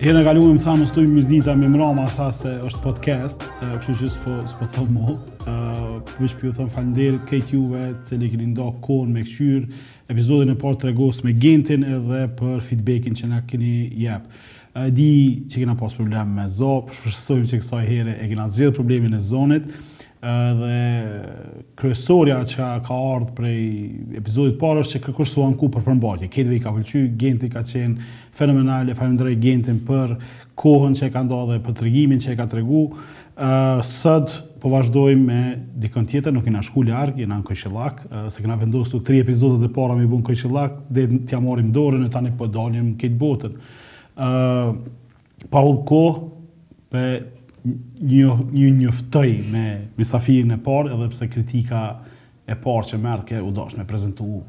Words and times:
Herë 0.00 0.14
në 0.24 0.30
me 0.40 0.54
më 0.54 0.62
tha, 0.64 0.72
më 0.80 0.84
stoj 0.88 1.02
më 1.12 1.22
dita, 1.28 1.52
më 1.60 1.66
më 1.74 1.78
rama, 1.82 2.06
tha 2.16 2.30
se 2.32 2.48
është 2.64 2.78
podcast, 2.86 3.42
kështu 3.60 3.98
që 3.98 4.06
s'po 4.14 4.36
s'po 4.48 4.68
thëmë 4.72 4.94
mo. 4.94 5.16
Vëqë 6.14 6.38
për 6.38 6.46
ju 6.48 6.52
thëmë 6.56 6.72
falenderit, 6.72 7.26
kejt 7.28 7.52
juve, 7.52 7.82
që 8.08 8.16
ne 8.22 8.30
keni 8.32 8.46
nda 8.54 8.70
konë 8.86 9.12
me 9.18 9.26
këqyrë, 9.28 9.82
epizodin 10.14 10.54
e 10.54 10.56
parë 10.62 10.80
të 10.80 10.88
regos 10.88 11.20
me 11.26 11.34
gentin 11.42 11.84
edhe 11.84 12.22
për 12.40 12.64
feedbackin 12.70 13.18
që 13.20 13.28
na 13.34 13.42
keni 13.50 13.74
jepë. 14.06 14.40
Di 14.96 15.10
që 15.52 15.66
kena 15.66 15.76
pas 15.84 16.00
problem 16.00 16.32
me 16.40 16.48
zo, 16.56 16.78
përshpërshësojmë 16.88 17.52
që 17.52 17.60
kësaj 17.60 17.86
herë 17.92 18.16
e 18.24 18.32
kena 18.32 18.48
zhjetë 18.56 18.78
problemin 18.80 19.20
e 19.20 19.20
zonit, 19.28 19.68
edhe 20.20 20.72
kryesorja 21.80 22.42
që 22.48 22.64
ka 22.84 22.92
ardhur 23.08 23.30
prej 23.38 24.18
episodit 24.18 24.58
parë 24.60 24.82
është 24.84 24.98
se 24.98 25.06
kë 25.06 25.14
kursuan 25.16 25.54
ku 25.56 25.70
për 25.72 25.86
përmbajtje. 25.86 26.28
Këtëve 26.34 26.58
i 26.58 26.60
ka 26.60 26.72
pëlqyer 26.76 27.06
Genti 27.22 27.48
ka 27.52 27.62
qenë 27.64 28.08
fenomenal. 28.36 28.90
E 28.92 28.96
falënderoj 28.98 29.38
Gentin 29.40 29.78
për 29.88 30.12
kohën 30.60 30.98
që 30.98 31.08
e 31.08 31.12
ka 31.14 31.22
ndodhe 31.24 31.56
për 31.64 31.78
të 31.80 31.94
që 32.26 32.32
e 32.32 32.36
ka 32.36 32.46
të 32.50 32.58
regu. 32.60 32.82
Sët, 33.88 34.34
po 34.60 34.68
vazhdojmë 34.68 35.24
me 35.24 35.40
dikën 35.80 36.06
tjetër, 36.10 36.32
nuk 36.36 36.44
kena 36.44 36.60
shku 36.60 36.82
ljarë, 36.84 37.14
i 37.16 37.24
në 37.24 37.38
këshillak, 37.48 38.02
se 38.34 38.42
kena 38.44 38.58
vendosu 38.60 39.00
tri 39.00 39.20
epizodet 39.24 39.64
e 39.64 39.72
para 39.72 39.94
me 39.96 40.04
i 40.04 40.10
bu 40.10 40.18
në 40.20 40.26
këshillak, 40.26 40.74
dhe 40.92 41.06
t'ja 41.24 41.40
morim 41.40 41.70
dorën 41.72 42.04
e 42.04 42.10
tani 42.12 42.34
për 42.34 42.36
po 42.42 42.50
dalim 42.52 42.92
këtë 43.00 43.16
botën. 43.22 43.56
Pa 45.48 45.62
u 45.64 45.72
kohë, 45.88 46.16
një, 47.64 48.30
një 48.54 48.70
njëftëj 48.80 49.32
me 49.52 49.66
misafirin 49.98 50.56
e 50.56 50.58
parë, 50.64 50.92
edhe 50.94 51.10
pse 51.12 51.28
kritika 51.32 51.82
e 52.50 52.56
parë 52.58 52.88
që 52.92 53.00
mërë 53.04 53.26
ke 53.30 53.42
u 53.44 53.52
dosh 53.54 53.76
me 53.78 53.84
prezentu 53.88 54.40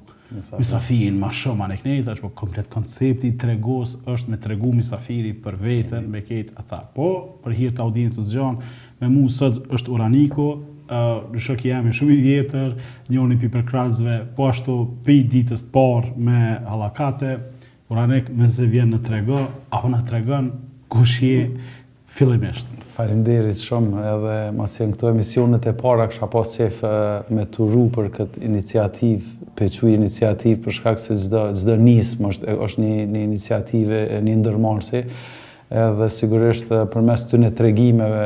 misafirin 0.56 1.18
më 1.20 1.30
shumë 1.42 1.66
anë 1.66 1.76
e 1.76 1.80
knejtë, 1.82 2.14
është 2.16 2.24
po 2.26 2.30
komplet 2.42 2.70
koncepti 2.72 3.34
tregos 3.42 3.98
është 4.08 4.32
me 4.32 4.38
tregu 4.42 4.72
misafiri 4.78 5.34
për 5.44 5.58
vetën, 5.60 6.06
me 6.14 6.22
ketë 6.24 6.56
ata. 6.62 6.84
Po, 6.96 7.10
për 7.44 7.58
të 7.76 7.84
audiencës 7.84 8.30
gjonë, 8.32 8.70
me 9.02 9.10
mu 9.12 9.26
sëtë 9.28 9.66
është 9.76 9.92
Uraniko, 9.92 10.46
në 10.92 11.02
uh, 11.36 11.44
shok 11.44 11.66
jemi 11.68 11.94
shumë 11.96 12.14
i 12.16 12.24
vjetër, 12.26 12.72
njoni 13.12 13.38
pi 13.40 13.48
për 13.52 13.66
krasve, 13.68 14.16
po 14.36 14.48
ashtu 14.52 14.78
pi 15.06 15.20
ditës 15.32 15.66
të 15.68 15.72
parë 15.76 16.16
me 16.20 16.48
halakate, 16.68 17.38
Uranik 17.92 18.30
me 18.36 18.48
se 18.48 18.64
vjen 18.72 18.88
në 18.94 19.02
tregë, 19.04 19.38
apo 19.76 19.90
në 19.92 19.98
tregën, 20.08 20.46
kush 20.92 21.18
je, 21.26 21.42
fillimisht. 22.16 22.68
Falinderit 22.96 23.56
shumë 23.64 24.02
edhe 24.12 24.34
mas 24.56 24.74
jenë 24.78 24.98
këto 24.98 25.12
emisionet 25.14 25.64
e 25.70 25.74
para 25.80 26.10
kësha 26.12 26.28
pas 26.34 26.52
qef 26.58 26.82
me 27.34 27.46
të 27.50 27.68
ru 27.72 27.86
për 27.96 28.10
këtë 28.18 28.42
iniciativ, 28.50 29.28
pequj 29.58 29.94
iniciativ 29.96 30.60
për 30.66 30.76
shkak 30.78 31.00
se 31.02 31.16
gjdo 31.24 31.78
nismë 31.80 32.34
është, 32.34 32.58
është 32.68 32.84
një, 32.84 32.98
një 33.16 33.24
iniciative, 33.30 34.02
një 34.28 34.36
ndërmarsi 34.42 35.06
edhe 35.82 36.08
sigurisht 36.12 36.68
për 36.92 37.04
mes 37.08 37.22
të 37.30 37.38
në 37.46 37.50
tregimeve 37.56 38.24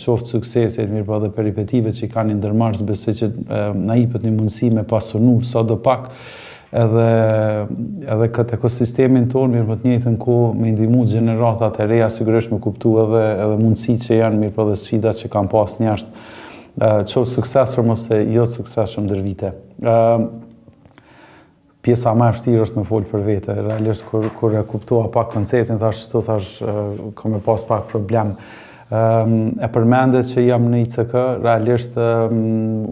qoftë 0.00 0.32
sukseset, 0.32 0.86
mirë 0.88 1.04
po 1.10 1.18
dhe 1.20 1.28
peripetive 1.36 1.92
që 1.92 2.06
i 2.06 2.08
ka 2.14 2.24
një 2.24 2.38
ndërmarsë, 2.40 2.86
besë 2.88 3.16
që 3.20 3.30
na 3.84 4.00
i 4.00 4.08
një 4.08 4.30
mundësi 4.32 4.70
me 4.72 4.86
pasonur 4.88 5.44
sa 5.44 5.60
do 5.68 5.76
pak, 5.84 6.08
edhe 6.70 7.68
edhe 8.06 8.28
këtë 8.34 8.54
ekosistemin 8.56 9.24
tonë 9.32 9.50
mirë 9.56 9.64
për 9.66 9.70
po 9.74 9.80
të 9.80 9.88
njëjtën 9.90 10.18
kohë 10.24 10.50
me 10.58 10.70
ndihmu 10.76 11.04
gjeneratat 11.10 11.80
e 11.82 11.86
reja 11.90 12.08
sigurisht 12.14 12.52
me 12.54 12.60
kuptu 12.62 12.92
edhe 13.02 13.22
edhe 13.32 13.56
mundësitë 13.62 14.04
që 14.06 14.18
janë 14.20 14.38
mirë 14.42 14.52
për 14.54 14.60
po 14.64 14.68
dhe 14.68 14.76
sfidat 14.78 15.18
që 15.18 15.30
kam 15.34 15.48
pas 15.50 15.74
njerëz 15.82 16.04
ë 16.78 16.92
çu 17.10 17.24
suksesor 17.26 17.86
mos 17.88 18.04
e 18.14 18.20
jo 18.32 18.46
suksesshëm 18.46 19.08
ndër 19.08 19.24
vite. 19.26 19.50
ë 19.82 19.96
pjesa 21.82 22.14
më 22.14 22.28
e 22.28 22.32
vështirë 22.36 22.64
është 22.68 22.78
me 22.78 22.84
fol 22.86 23.04
për 23.10 23.22
vete. 23.26 23.56
Realisht 23.66 24.04
kur 24.10 24.28
kur 24.38 24.54
e 24.54 24.62
kuptova 24.62 25.10
pak 25.10 25.32
konceptin 25.34 25.78
thash 25.80 26.06
këtu 26.06 26.22
thash 26.28 26.58
kam 27.18 27.40
pas 27.42 27.66
pak 27.66 27.88
problem. 27.90 28.36
Ehm, 28.90 29.52
e 29.62 29.68
përmendet 29.70 30.26
që 30.32 30.42
jam 30.48 30.64
në 30.72 30.80
ICK, 30.88 31.12
realisht 31.44 31.94
ehm, 32.00 32.40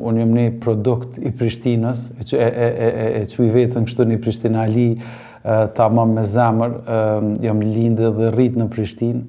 unë 0.06 0.20
jam 0.22 0.34
një 0.36 0.42
produkt 0.62 1.16
i 1.26 1.32
Prishtinës, 1.34 2.04
e, 2.14 2.26
e, 2.36 2.46
e, 2.46 2.66
e, 2.66 2.90
e, 2.90 3.06
e 3.18 3.22
që 3.32 3.40
i 3.42 3.48
vetën 3.56 3.86
kështu 3.88 4.04
një 4.12 4.18
Prishtinë 4.24 4.60
Ali, 4.64 4.90
ta 5.78 5.86
më 5.90 6.02
me 6.12 6.22
zemër, 6.28 6.72
ehm, 6.94 7.28
jam 7.42 7.60
lindë 7.66 8.08
dhe 8.18 8.26
rritë 8.36 8.58
në 8.62 8.66
Prishtinë. 8.74 9.20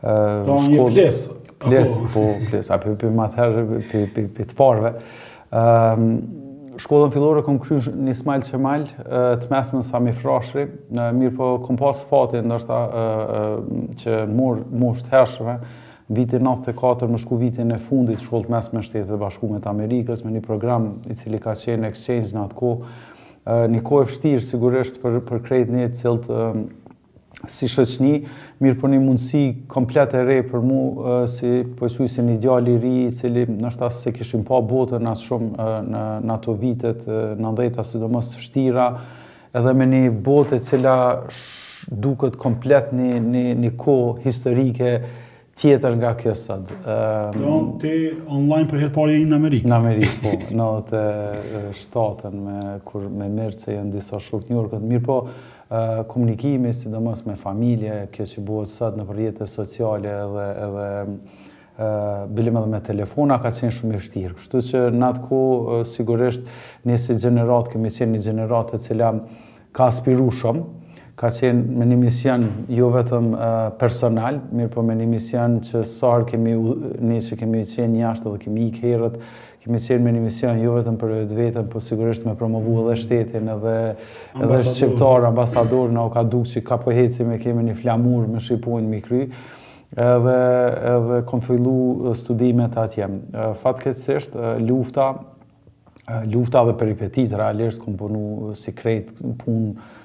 Uh, 0.00 0.48
një 0.72 0.84
plesë. 0.94 1.34
Plesë, 1.60 1.98
po, 2.14 2.22
plesë, 2.48 2.68
apë 2.78 2.94
për 3.02 3.10
më 3.18 3.24
atëherë, 3.26 3.80
për 4.32 4.46
të 4.48 4.54
parve. 4.56 4.92
Shkodën 6.80 7.12
fillore 7.12 7.42
kom 7.44 7.58
krysh 7.60 7.90
një 7.92 8.14
smalë 8.16 8.46
që 8.48 8.60
malë, 8.64 9.04
të 9.42 9.50
mesmën 9.52 9.84
sa 9.84 10.00
mi 10.00 10.14
frashri, 10.16 10.64
mirë 10.96 11.34
po 11.36 11.50
kom 11.66 11.76
pas 11.82 12.00
fatin, 12.08 12.46
ndërsta 12.48 12.80
që 14.00 14.16
murë 14.38 14.64
mushtë 14.80 15.12
hershëve, 15.12 15.58
viti 16.10 16.34
94 16.38 17.06
më 17.06 17.18
shku 17.22 17.36
viti 17.38 17.62
në 17.64 17.78
fundit 17.86 18.22
shkollë 18.24 18.48
të 18.48 18.54
mesme 18.54 18.82
shtetë 18.82 19.14
e 19.14 19.18
bashku 19.20 19.50
me 19.50 19.60
të 19.62 19.70
Amerikës, 19.70 20.24
me 20.26 20.32
një 20.34 20.42
program 20.42 20.88
i 21.10 21.14
cili 21.14 21.38
ka 21.40 21.54
qenë 21.56 21.86
exchange 21.90 22.34
në 22.34 22.42
atë 22.48 22.58
ko, 22.58 22.72
një 23.72 23.82
ko 23.86 24.00
e 24.02 24.08
fështirë 24.10 24.42
sigurisht 24.48 24.98
për 25.02 25.42
krejt 25.46 25.70
një 25.72 25.86
cilt 26.00 26.26
si 27.48 27.68
shëqni, 27.72 28.16
mirë 28.60 28.74
për 28.76 28.80
po 28.82 28.88
një 28.92 28.98
mundësi 29.00 29.42
komplet 29.70 30.12
e 30.18 30.24
re 30.28 30.40
për 30.50 30.64
mu, 30.66 30.80
si 31.30 31.60
pojësuj 31.78 32.08
si 32.16 32.24
një 32.26 32.34
ideal 32.36 32.68
i 32.68 32.74
ri, 32.82 32.92
cili 33.16 33.46
nështë 33.48 33.86
asë 33.86 34.02
se 34.02 34.12
kishim 34.18 34.42
pa 34.44 34.58
botën 34.66 35.06
asë 35.12 35.28
shumë 35.30 35.68
në 35.86 36.34
ato 36.34 36.56
vitet, 36.60 37.06
në 37.38 37.54
ndajt 37.54 37.78
asë 37.84 38.02
do 38.02 38.10
mësë 38.12 38.34
fështira, 38.36 38.88
edhe 39.56 39.76
me 39.78 39.86
një 39.94 40.02
e 40.10 40.60
cila 40.68 40.96
duket 42.02 42.36
komplet 42.38 42.92
një 42.94 43.72
ko 43.80 43.96
historike, 44.26 44.98
tjetër 45.60 45.96
nga 46.00 46.12
kjo 46.18 46.32
sëtë. 46.38 46.76
Ëm 46.90 47.44
um, 47.48 47.66
ti 47.80 47.90
online 48.32 48.68
për 48.70 48.80
herë 48.84 48.92
parë 48.94 49.16
në 49.28 49.36
Amerikë. 49.36 49.68
Në 49.68 49.76
Amerikë, 49.76 50.18
po, 50.22 50.32
në 50.58 50.68
të 50.88 51.02
shtatën 51.82 52.38
me 52.46 52.76
kur 52.88 53.08
me 53.12 53.28
Mirce 53.28 53.74
janë 53.76 53.92
disa 53.96 54.20
shok 54.24 54.48
New 54.50 54.60
Yorkut. 54.62 54.86
Mirë 54.92 55.04
po, 55.06 55.18
uh, 55.28 56.00
komunikimi 56.10 56.72
sidomos 56.76 57.26
me 57.28 57.36
familje, 57.40 58.06
kjo 58.14 58.28
që 58.32 58.46
bëhet 58.48 58.74
sëtë 58.78 59.02
në 59.02 59.06
rrjetet 59.10 59.52
sociale 59.52 60.16
edhe 60.24 60.48
edhe 60.66 60.88
uh, 61.10 61.92
bilim 62.32 62.56
edhe 62.62 62.72
me 62.72 62.80
telefona 62.90 63.36
ka 63.44 63.52
qenë 63.60 63.76
shumë 63.76 63.96
i 63.96 64.00
vështirë. 64.00 64.34
Kështu 64.40 64.64
që 64.72 64.84
në 64.96 65.10
atë 65.12 65.24
ku, 65.28 65.40
sigurisht, 65.92 66.48
njësi 66.88 67.20
gjeneratë 67.26 67.76
kemi 67.76 67.92
qenë 67.98 68.16
një 68.16 68.26
generat 68.30 68.72
e 68.78 68.84
cila 68.86 69.12
ka 69.76 69.92
aspiru 69.92 70.30
shumë, 70.34 70.66
ka 71.20 71.28
qenë 71.28 71.76
me 71.76 71.84
një 71.84 71.96
mision 72.00 72.46
jo 72.72 72.86
vetëm 72.94 73.26
uh, 73.34 73.42
personal, 73.80 74.38
mirë 74.56 74.70
po 74.72 74.84
me 74.86 74.94
një 74.96 75.08
mision 75.10 75.58
që 75.66 75.82
sarë 75.86 76.24
kemi, 76.30 76.54
uh, 76.56 77.12
që 77.28 77.36
kemi 77.42 77.60
qenë 77.68 77.92
një 77.98 78.06
ashtë 78.10 78.26
dhe 78.32 78.40
kemi 78.46 78.64
i 78.70 78.72
kërët, 78.72 79.18
kemi 79.60 79.80
qenë 79.84 80.06
me 80.06 80.14
një 80.16 80.22
mision 80.24 80.62
jo 80.64 80.78
vetëm 80.78 80.96
për 81.02 81.12
e 81.18 81.22
vetëm, 81.36 81.68
po 81.72 81.82
sigurisht 81.84 82.24
me 82.24 82.32
promovu 82.40 82.78
edhe 82.86 82.96
shtetin 83.02 83.52
edhe, 83.52 83.76
edhe 84.40 84.62
shqiptar, 84.70 85.28
ambasador, 85.28 85.92
në 85.92 86.06
oka 86.08 86.24
duk 86.24 86.48
që 86.54 86.62
ka 86.64 86.80
pëheci 86.86 87.26
po 87.26 87.30
me 87.34 87.38
kemi 87.44 87.66
një 87.68 87.76
flamur 87.82 88.24
me 88.32 88.40
shqipojnë 88.46 88.88
mi 88.94 89.02
kry, 89.04 89.26
edhe, 90.08 90.38
edhe 90.94 91.20
kom 91.28 91.44
fillu 91.44 92.14
studimet 92.16 92.80
atë 92.80 93.02
jemë. 93.02 93.46
fatë 93.60 93.96
lufta, 94.64 95.10
lufta 96.32 96.64
dhe 96.70 96.78
peripetit, 96.80 97.36
realisht 97.36 97.84
kom 97.84 98.00
punu 98.00 98.54
si 98.56 98.72
krejt 98.72 99.18
punë, 99.44 99.98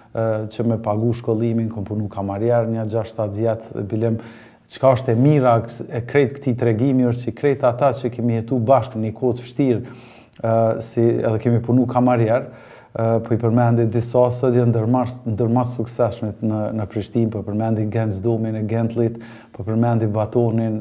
që 0.50 0.64
me 0.68 0.78
pagu 0.82 1.12
shkollimin, 1.16 1.70
kom 1.74 1.86
punu 1.88 2.08
kamarjarë 2.12 2.72
një 2.76 2.86
6-7 2.92 3.40
gjatë 3.42 3.72
dhe 3.76 3.84
bilem 3.92 4.18
qka 4.76 4.92
është 4.96 5.12
e 5.12 5.16
mira 5.22 5.56
e 5.94 6.02
kretë 6.08 6.38
këti 6.38 6.54
tregimi 6.58 7.06
është 7.12 7.28
që 7.28 7.34
kretë 7.40 7.68
ata 7.70 7.92
që 8.00 8.10
kemi 8.16 8.40
jetu 8.40 8.62
bashkë 8.70 9.02
një 9.04 9.12
kodë 9.20 9.44
fështirë 9.44 10.54
si 10.84 11.04
edhe 11.10 11.40
kemi 11.44 11.62
punu 11.64 11.86
kamarjarë, 11.90 12.64
po 12.96 13.36
i 13.36 13.40
përmendi 13.40 13.86
disa 13.92 14.24
sot 14.32 14.56
janë 14.56 14.72
ndërmas, 14.72 15.18
ndërmas 15.28 15.74
sukseshmet 15.76 16.40
në, 16.48 16.60
në 16.80 16.86
Prishtin, 16.92 17.28
po 17.34 17.42
i 17.44 17.48
përmendi 17.50 17.86
Gentsdomin 17.92 18.56
e 18.56 18.64
Gentlit, 18.72 19.18
po 19.52 19.66
i 19.66 19.68
përmendi 19.68 20.08
Batonin, 20.16 20.78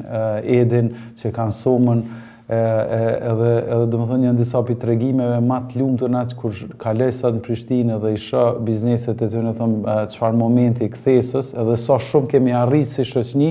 Edin, 0.57 0.93
që 1.19 1.33
kanë 1.35 1.55
somën, 1.59 2.05
edhe 2.53 3.05
edhe 3.31 3.77
do 3.89 3.95
të 4.01 4.07
thonë 4.11 4.27
janë 4.29 4.37
disa 4.37 4.59
pit 4.67 4.77
tregimeve 4.81 5.39
më 5.41 5.57
të 5.71 5.79
lumtur 5.81 6.11
naç 6.13 6.35
kur 6.37 6.53
ka 6.81 6.93
sot 7.11 7.39
në 7.39 7.41
Prishtinë 7.41 7.97
dhe 8.03 8.11
i 8.13 8.19
shoh 8.21 8.59
bizneset 8.67 9.21
e 9.25 9.29
tyre 9.33 9.53
thonë 9.57 9.95
çfarë 10.13 10.37
momenti 10.37 10.85
i 10.85 10.91
kthesës 10.93 11.55
edhe 11.57 11.77
sa 11.81 11.97
shumë 11.97 12.29
kemi 12.35 12.53
arritë 12.53 12.91
si 12.99 13.05
shoqëni 13.09 13.49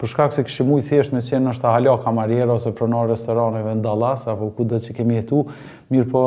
për 0.00 0.08
shkak 0.12 0.32
se 0.32 0.44
kishim 0.46 0.68
shumë 0.70 0.86
thjesht 0.86 1.12
me 1.12 1.24
qenë 1.26 1.50
është 1.56 1.74
hala 1.74 1.96
kamariera 2.04 2.54
ose 2.54 2.70
pronar 2.72 3.10
restoraneve 3.10 3.74
në 3.74 3.82
Dallas 3.84 4.28
apo 4.30 4.52
kudo 4.56 4.78
që 4.80 4.94
kemi 5.00 5.18
jetu 5.18 5.42
mirë 5.90 6.08
po 6.12 6.22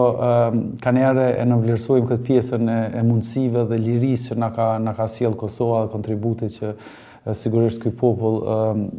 kanë 0.84 1.06
erë 1.14 1.30
e 1.40 1.48
në 1.48 1.62
vlerësojmë 1.64 2.12
këtë 2.12 2.28
pjesën 2.28 2.74
e 3.00 3.00
mundësive 3.08 3.64
dhe 3.72 3.80
lirisë 3.88 4.34
që 4.34 4.40
na 4.44 4.52
ka 4.56 4.70
na 4.92 4.92
ka 5.00 5.08
sjell 5.10 5.40
Kosova 5.40 5.86
dhe 5.86 5.94
kontributet 5.96 6.52
që 6.60 6.76
sigurisht 7.31 7.80
ky 7.84 7.92
popull 7.96 8.42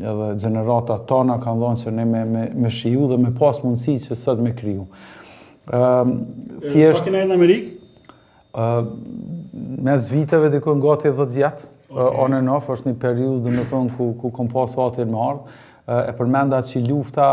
edhe 0.00 0.30
gjeneratat 0.40 1.04
tona 1.10 1.36
kanë 1.42 1.60
dhënë 1.60 1.80
që 1.82 1.92
ne 1.92 2.04
me 2.08 2.22
me 2.24 2.44
me 2.64 2.70
shiu 2.72 3.08
dhe 3.10 3.18
me 3.20 3.32
pas 3.36 3.58
mundësi 3.60 3.98
që 4.06 4.16
sot 4.16 4.40
me 4.40 4.54
kriju. 4.56 4.86
Ëm 5.68 6.14
thjesht 6.70 7.08
në 7.12 7.26
Amerikë 7.36 8.64
mes 9.84 10.08
viteve 10.12 10.48
diku 10.54 10.76
gati 10.80 11.12
10 11.12 11.36
vjet 11.36 11.66
on 11.92 12.34
e 12.34 12.40
off 12.50 12.70
është 12.74 12.90
një 12.94 12.98
periudhë 13.02 13.52
me 13.52 13.66
ku 13.96 14.12
ku 14.20 14.30
kom 14.32 14.48
pas 14.52 14.72
fatin 14.74 15.08
në 15.12 15.20
ardhë, 15.24 15.60
e 16.08 16.12
përmenda 16.18 16.62
që 16.64 16.80
lufta, 16.88 17.26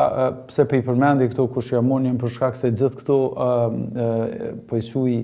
pse 0.50 0.66
pe 0.68 0.82
i 0.82 0.84
përmendi 0.84 1.30
këto 1.32 1.48
kush 1.56 1.72
jam 1.74 1.88
unë, 1.96 2.18
për 2.20 2.30
shkak 2.36 2.56
se 2.60 2.70
gjithë 2.76 2.98
këto, 3.00 3.18
e, 3.32 4.54
për 4.68 4.84
po 4.92 5.06
i 5.10 5.16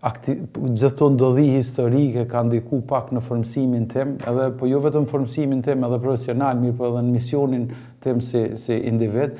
akti, 0.00 0.34
gjithëto 0.56 1.10
ndodhi 1.14 1.46
historike 1.54 2.24
ka 2.30 2.40
ndiku 2.46 2.80
pak 2.88 3.10
në 3.14 3.20
formësimin 3.24 3.86
tim, 3.90 4.14
edhe 4.28 4.46
po 4.56 4.66
jo 4.68 4.78
vetëm 4.84 5.04
formësimin 5.10 5.60
tim 5.64 5.84
edhe 5.86 5.98
profesional, 6.02 6.56
mirë 6.60 6.76
po 6.78 6.88
edhe 6.88 7.02
në 7.04 7.12
misionin 7.16 7.66
tim 8.04 8.22
si, 8.24 8.46
si 8.60 8.78
individ. 8.90 9.34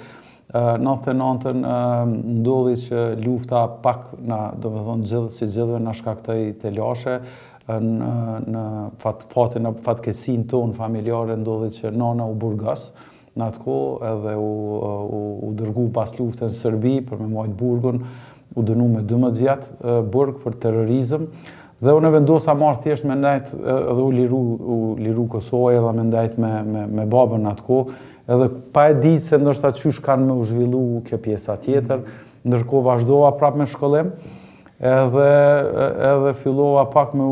99-ën 0.51 1.61
ndodhi 2.43 2.73
që 2.89 3.05
lufta 3.23 3.63
pak 3.85 4.11
na, 4.19 4.41
do 4.59 4.73
të 4.75 4.83
thonë 4.89 5.09
gjithë 5.13 5.37
si 5.37 5.47
gjithëve 5.47 5.79
na 5.81 5.93
shkaktoi 5.95 6.49
të 6.59 6.73
lashe 6.75 7.21
në 7.71 8.17
në 8.51 8.65
fatin 9.31 9.69
në 9.69 9.73
fatkesin 9.87 10.43
ton 10.51 10.75
familjare 10.75 11.37
ndodhi 11.39 11.71
që 11.79 11.93
nana 11.95 12.27
u 12.27 12.35
burgas 12.35 12.89
në 13.39 13.47
atë 13.47 13.63
kohë 13.63 14.11
edhe 14.11 14.33
u 14.43 14.51
u, 15.21 15.53
dërgu 15.61 15.87
pas 15.95 16.11
luftën 16.19 16.49
në 16.51 16.57
Serbi 16.59 16.97
për 17.07 17.23
me 17.23 17.31
mojtë 17.37 17.59
burgun 17.63 18.03
u 18.57 18.63
dënu 18.67 18.89
me 18.91 19.03
12 19.07 19.41
vjetë 19.41 19.97
burg 20.11 20.39
për 20.45 20.57
terrorizm, 20.63 21.27
dhe 21.81 21.95
unë 21.97 22.11
e 22.11 22.15
vendosa 22.19 22.55
marë 22.59 22.83
thjesht 22.85 23.07
me 23.09 23.15
ndajt 23.17 23.53
edhe 23.57 24.01
u 24.03 24.11
liru, 24.13 24.41
u 24.61 24.79
liru 25.01 25.27
edhe 25.75 25.93
me 25.97 26.05
ndajt 26.11 26.37
me, 26.39 26.55
me, 26.91 27.07
babën 27.07 27.47
atë 27.55 27.65
ko, 27.67 27.81
edhe 28.29 28.49
pa 28.73 28.89
e 28.91 28.99
ditë 29.01 29.25
se 29.29 29.39
ndërsta 29.41 29.71
qysh 29.75 30.03
kanë 30.05 30.27
me 30.31 30.35
u 30.41 30.45
zhvillu 30.45 30.83
kjo 31.07 31.19
pjesa 31.19 31.57
tjetër, 31.57 32.03
ndërko 32.45 32.81
vazhdova 32.85 33.33
prapë 33.39 33.61
me 33.63 33.67
shkollim, 33.71 34.11
edhe, 34.81 35.31
edhe 36.11 36.35
fillova 36.43 36.87
pak 36.91 37.15
me, 37.15 37.27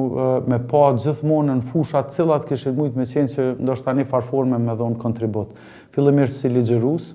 me 0.52 0.62
pa 0.70 0.90
gjithmonë 1.00 1.58
në 1.58 1.66
fushat 1.72 2.12
cilat 2.14 2.46
këshin 2.48 2.76
mujtë 2.78 2.96
me 3.00 3.08
qenë 3.08 3.32
që 3.34 3.48
ndërsta 3.58 3.94
një 3.96 4.06
farforme 4.10 4.58
me 4.60 4.74
dhonë 4.78 5.00
kontribut. 5.02 5.56
Fillëmirë 5.96 6.32
si 6.34 6.48
ligjerusë, 6.52 7.14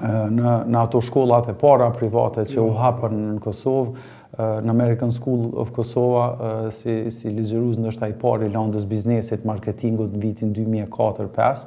në, 0.00 0.52
në 0.68 0.78
ato 0.84 1.00
shkollat 1.02 1.50
e 1.50 1.54
para 1.58 1.90
private 1.94 2.44
që 2.50 2.62
u 2.62 2.70
hapën 2.78 3.16
në 3.18 3.42
Kosovë, 3.44 4.16
në 4.62 4.70
American 4.70 5.10
School 5.12 5.48
of 5.58 5.70
Kosova, 5.74 6.28
si, 6.74 6.94
si 7.10 7.32
ligjerus 7.34 7.78
në 7.80 7.90
është 7.92 8.10
i 8.12 8.18
pari 8.20 8.50
landës 8.52 8.84
biznesit, 8.90 9.44
marketingut 9.48 10.12
në 10.14 10.20
vitin 10.22 10.52
2004-2005, 10.54 11.64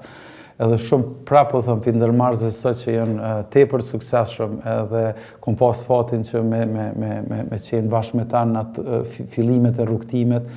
edhe 0.62 0.76
shumë 0.86 1.10
prapë 1.28 1.52
të 1.56 1.58
po 1.58 1.62
thëmë 1.66 1.84
pindërmarzve 1.88 2.52
së 2.56 2.74
që 2.82 2.94
janë 2.96 3.30
te 3.52 3.64
për 3.72 3.82
sukses 3.84 4.36
shumë 4.38 4.60
edhe 4.78 5.02
kom 5.44 5.56
pas 5.60 5.80
fatin 5.88 6.22
që 6.28 6.44
me, 6.46 6.60
me, 6.70 6.86
me, 6.94 7.18
me, 7.50 7.58
qenë 7.60 7.90
bashkë 7.92 8.20
me 8.22 8.28
tanë 8.32 8.54
në 8.54 8.62
atë 8.64 9.00
filimet 9.34 9.80
e 9.82 9.88
rukëtimet, 9.90 10.50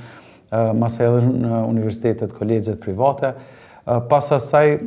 masë 0.78 1.06
edhe 1.08 1.26
në 1.38 1.62
universitetet, 1.72 2.36
kolegjet 2.36 2.82
private, 2.84 3.32
Eh, 3.86 3.98
pas 4.08 4.30
asaj 4.32 4.78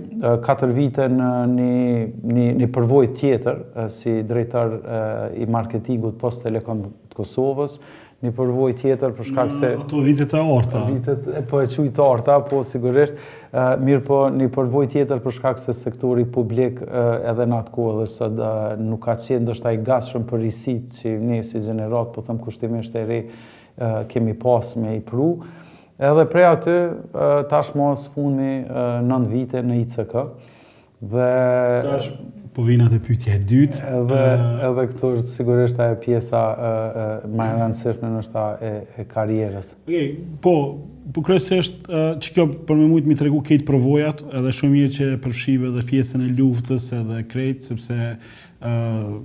4 0.41 0.65
eh, 0.65 0.71
vite 0.73 1.05
në 1.11 1.29
një, 1.51 2.05
një, 2.33 2.45
një 2.63 2.69
përvoj 2.73 3.11
tjetër 3.19 3.59
eh, 3.83 3.89
si 3.93 4.15
drejtar 4.25 4.71
i 5.37 5.45
marketingut 5.45 6.17
post 6.21 6.41
telekom 6.47 6.81
të 7.11 7.19
Kosovës, 7.19 7.75
një 8.25 8.31
përvoj 8.39 8.71
tjetër 8.79 9.11
për 9.13 9.27
shkak 9.27 9.51
se... 9.53 9.69
Mm, 9.75 9.83
ato 9.83 10.01
vitet 10.01 10.33
e 10.33 10.41
orta. 10.49 10.81
Vitet 10.89 11.27
e 11.37 11.43
po 11.45 11.59
e 11.61 11.67
quj 11.69 11.91
orta, 12.01 12.39
po 12.49 12.63
sigurisht. 12.65 13.19
Mirë 13.53 14.01
po 14.09 14.17
një 14.33 14.47
përvoj 14.55 14.87
tjetër 14.95 15.21
për 15.21 15.35
shkak 15.37 15.61
se 15.61 15.75
sektori 15.77 16.25
publik 16.25 16.81
edhe 16.81 17.45
në 17.47 17.59
atë 17.61 17.75
kohë 17.75 17.93
dhe 17.99 18.07
së 18.15 18.29
nuk 18.81 19.03
ka 19.05 19.13
qenë 19.21 19.51
dështaj 19.51 19.75
gashëm 19.85 20.25
për 20.33 20.41
risit 20.47 20.97
që 20.97 21.13
ne 21.21 21.37
si 21.45 21.61
generat, 21.61 22.09
po 22.17 22.25
thëmë 22.25 22.43
kushtimisht 22.47 22.97
e 22.97 23.05
re, 23.09 23.21
kemi 24.09 24.33
pas 24.41 24.73
me 24.81 24.97
i 24.97 25.03
pru. 25.05 25.31
Edhe 25.99 26.25
prej 26.29 26.45
aty 26.45 26.73
tash 27.49 27.73
mos 27.75 28.03
funi 28.13 28.59
9 29.03 29.31
vite 29.33 29.63
në 29.65 29.79
ICK. 29.83 30.11
Dhe 31.01 31.29
tash 31.87 32.11
po 32.53 32.63
vjen 32.67 32.83
atë 32.85 32.99
pyetja 33.05 33.33
e 33.33 33.39
dytë, 33.49 33.79
edhe 33.95 34.19
edhe 34.67 34.83
këtu 34.91 35.09
është 35.15 35.31
sigurisht 35.31 35.81
ajo 35.81 35.95
pjesa 36.01 36.43
e, 36.57 36.69
e, 37.03 37.07
më 37.37 37.47
e 37.49 37.55
rëndësishme 37.61 38.11
në 38.13 38.21
shtatë 38.29 38.69
e, 38.69 38.85
e 39.03 39.07
karrierës. 39.11 39.71
Okej, 39.85 39.89
okay, 39.89 40.37
po, 40.45 40.55
po 41.13 41.23
kryesisht 41.27 41.89
që 41.89 42.33
kjo 42.37 42.47
për 42.69 42.77
më 42.77 42.87
shumë 42.93 43.05
të 43.07 43.13
më 43.13 43.19
tregu 43.23 43.41
këtë 43.49 43.67
provojat, 43.69 44.23
edhe 44.37 44.53
shumë 44.61 44.71
mirë 44.75 44.95
që 44.99 45.09
përfshive 45.25 45.71
edhe 45.73 45.85
pjesën 45.91 46.27
e 46.29 46.31
luftës 46.43 46.91
edhe 46.97 47.23
krejt 47.33 47.69
sepse 47.71 47.97
ë 47.97 48.15
uh, 48.61 49.19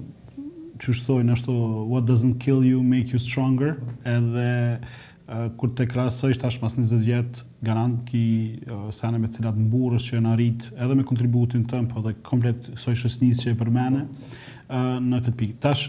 çu 0.82 0.96
shtojnë 0.98 1.30
ashtu 1.36 1.52
what 1.92 2.04
doesn't 2.08 2.40
kill 2.42 2.64
you 2.66 2.80
make 2.82 3.12
you 3.14 3.20
stronger, 3.22 3.76
edhe 4.08 4.48
uh, 4.76 5.02
kur 5.56 5.70
të 5.76 5.84
krasoj 5.90 6.32
tash 6.40 6.58
mas 6.62 6.74
20 6.76 7.02
vjetë 7.06 7.42
garant 7.64 8.00
ki 8.08 8.22
sene 8.94 9.20
me 9.22 9.28
cilat 9.30 9.54
në 9.56 9.68
burës 9.70 10.06
që 10.08 10.20
në 10.24 10.30
arrit 10.32 10.64
edhe 10.74 10.94
me 10.98 11.04
kontributin 11.06 11.64
tëmë, 11.70 11.88
po 11.92 12.02
dhe 12.04 12.14
komplet 12.26 12.72
soj 12.80 12.96
shësnisë 12.98 13.42
që 13.44 13.52
e 13.52 13.58
përmene 13.60 14.04
në 15.06 15.20
këtë 15.22 15.36
pikë. 15.40 15.58
Tash 15.62 15.86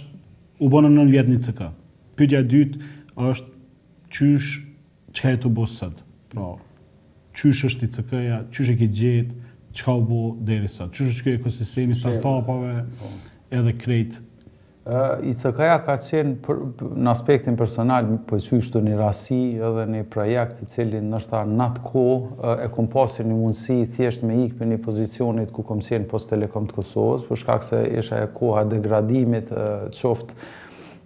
u 0.64 0.70
bonë 0.70 0.92
në 0.94 1.06
në 1.08 1.14
vjetë 1.16 1.34
një 1.34 1.42
cëka. 1.48 1.70
Pytja 2.20 2.44
dytë 2.46 2.90
është 3.32 3.54
qysh 4.14 4.52
që 5.18 5.34
e 5.34 5.42
të 5.42 5.54
bësë 5.58 5.80
sëtë. 5.80 6.06
Pra, 6.34 6.52
qysh 7.40 7.64
është 7.72 7.88
i 7.90 7.94
CK-ja, 7.96 8.38
qysh 8.54 8.70
e 8.74 8.78
ki 8.78 8.90
gjithë, 9.00 9.40
qka 9.74 9.96
u 9.98 10.04
bo 10.10 10.22
dhe 10.46 10.60
i 10.60 10.64
rësatë. 10.64 10.92
Qysh 10.94 11.10
është 11.16 11.26
kjo 11.28 11.36
ekosistemi 11.40 11.98
startupave 11.98 12.76
po. 13.00 13.12
edhe 13.54 13.74
krejtë 13.78 14.22
i 15.24 15.32
CK-ja 15.40 15.78
ka 15.86 15.94
qenë 16.04 16.56
në 17.06 17.12
aspektin 17.14 17.56
personal, 17.58 18.10
po 18.28 18.36
që 18.36 18.58
ishtu 18.60 18.82
një 18.84 18.98
rasi 19.00 19.38
edhe 19.56 19.86
një 19.94 20.02
projekt 20.12 20.60
i 20.60 20.68
cili 20.68 21.00
në 21.00 21.22
shtarë 21.24 21.54
në 21.56 21.68
atë 21.70 21.84
ko 21.86 22.04
e 22.66 22.66
kom 22.74 22.90
pasi 22.92 23.24
një 23.24 23.38
mundësi 23.38 23.78
thjesht 23.96 24.26
me 24.28 24.42
ikë 24.44 24.58
për 24.60 24.70
një 24.74 24.82
pozicionit 24.84 25.54
ku 25.56 25.64
kom 25.64 25.80
qenë 25.86 26.10
post 26.12 26.34
Telekom 26.34 26.68
të 26.68 26.76
Kosovës, 26.82 27.24
për 27.30 27.42
shkak 27.46 27.64
se 27.70 27.80
isha 28.02 28.20
e 28.26 28.28
koha 28.36 28.66
degradimit 28.68 29.56
qoftë 29.56 30.36